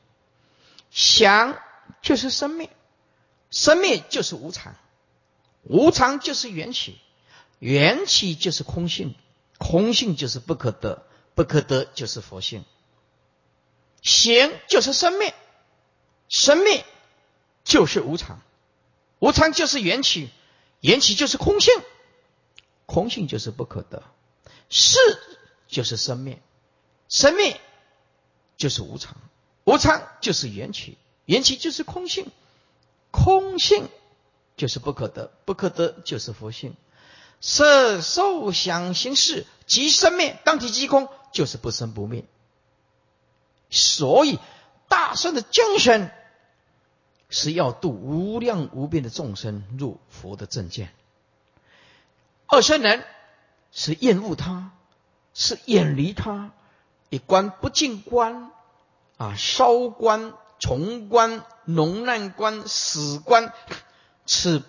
[0.91, 1.59] 想
[2.03, 2.69] 就是生灭，
[3.51, 4.77] 生灭就是无常，
[5.63, 6.99] 无常就是缘起，
[7.59, 9.15] 缘起就是空性，
[9.59, 12.65] 空性就是不可得，不可得就是佛性。
[14.03, 15.35] 行就是生灭，
[16.29, 16.85] 生灭。
[17.71, 18.41] 就是无常，
[19.21, 20.29] 无常就是缘起，
[20.81, 21.73] 缘起就是空性，
[22.85, 24.03] 空性就是不可得。
[24.69, 24.99] 是
[25.69, 26.43] 就是生灭，
[27.09, 27.61] 生灭
[28.57, 29.17] 就是无常，
[29.63, 32.33] 无常就是缘起，缘起就是空性，
[33.13, 33.89] 空性
[34.57, 36.75] 就是不可得，不可得就是佛性。
[37.41, 42.25] 色受想行识即生灭，当体即空，就是不生不灭。
[43.71, 44.41] 所以
[44.89, 46.11] 大圣的精神。
[47.31, 50.93] 是要度无量无边的众生入佛的正见。
[52.49, 53.05] 二圣人
[53.71, 54.73] 是厌恶他，
[55.33, 56.51] 是远离他，
[57.09, 58.51] 一关不净关，
[59.17, 63.55] 啊，烧关、重关、浓难关、死关，
[64.27, 64.61] 是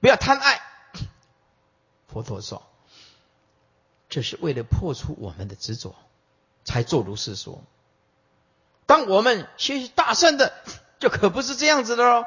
[0.00, 0.60] 不要贪爱。
[2.08, 2.66] 佛陀说，
[4.08, 5.94] 这是为了破除我们的执着，
[6.64, 7.62] 才做如是说。
[8.86, 10.52] 当我们学习大圣的。
[11.04, 12.24] 就可不是这样子的喽。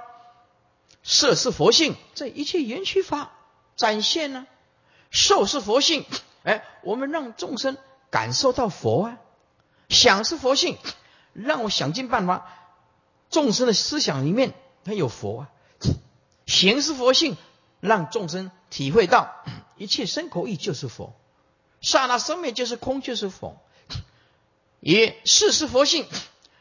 [1.01, 3.31] 色是佛性，这一切缘起法
[3.75, 4.45] 展现呢；
[5.09, 6.05] 受是佛性，
[6.43, 7.75] 哎，我们让众生
[8.11, 9.17] 感受到佛啊；
[9.89, 10.77] 想是佛性，
[11.33, 12.47] 让我想尽办法，
[13.31, 14.53] 众生的思想里面
[14.85, 15.45] 它有佛啊；
[16.45, 17.35] 行是佛性，
[17.79, 19.43] 让众生体会到
[19.75, 21.15] 一切生口意就是佛，
[21.81, 23.57] 刹那生灭就是空就是佛；
[24.81, 26.05] 也事是佛性，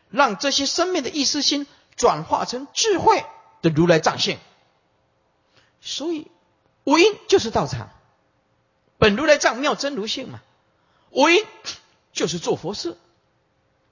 [0.09, 1.67] 让这些生命的意识心。
[1.97, 3.25] 转化成智慧
[3.63, 4.39] 的如来藏性，
[5.81, 6.31] 所以
[6.85, 7.91] 五音就是道场，
[8.99, 10.43] 本如来藏妙真如性嘛。
[11.11, 11.45] 五音
[12.13, 12.99] 就是做佛事，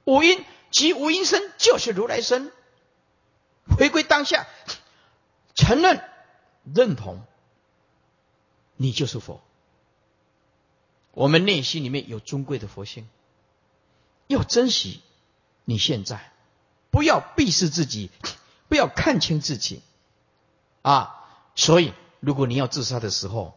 [0.04, 2.52] 五音即五音身就是如来身。
[3.78, 4.46] 回归当下，
[5.54, 6.06] 承认
[6.74, 7.22] 认同，
[8.76, 9.40] 你就是佛。
[11.12, 13.08] 我们内心里面有尊贵的佛性，
[14.26, 15.00] 要珍惜
[15.64, 16.33] 你现在。
[16.94, 18.12] 不要鄙视自己，
[18.68, 19.82] 不要看清自己，
[20.82, 21.26] 啊！
[21.56, 23.52] 所以，如果你要自杀的时候，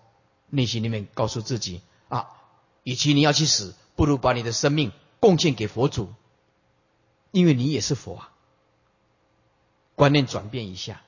[0.50, 2.32] 内心里面告诉自己啊，
[2.82, 6.12] 与其你要去死，不如把你的生命贡献给佛祖，
[7.30, 8.32] 因为你也是佛啊。
[9.94, 11.04] 观念转变一下，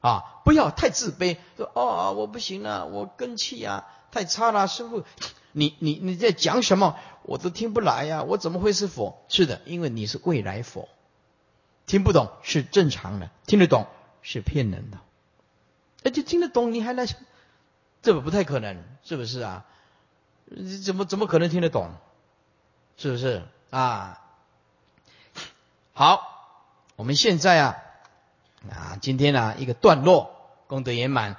[0.00, 5.04] 啊，不要太自卑，说哦，我不行了，我根气啊太差了，师傅，
[5.52, 6.96] 你你你在讲什么？
[7.24, 9.22] 我都听不来呀，我怎么会是佛？
[9.28, 10.88] 是的，因为你是未来佛。
[11.92, 13.86] 听不懂是正常的，听得懂
[14.22, 14.96] 是骗人的。
[16.02, 17.04] 而且听得懂，你还来，
[18.00, 19.66] 这不太可能，是不是啊？
[20.86, 21.92] 怎么怎么可能听得懂？
[22.96, 24.22] 是不是啊？
[25.92, 26.64] 好，
[26.96, 27.76] 我们现在啊
[28.70, 30.34] 啊，今天呢一个段落，
[30.68, 31.36] 功德圆满。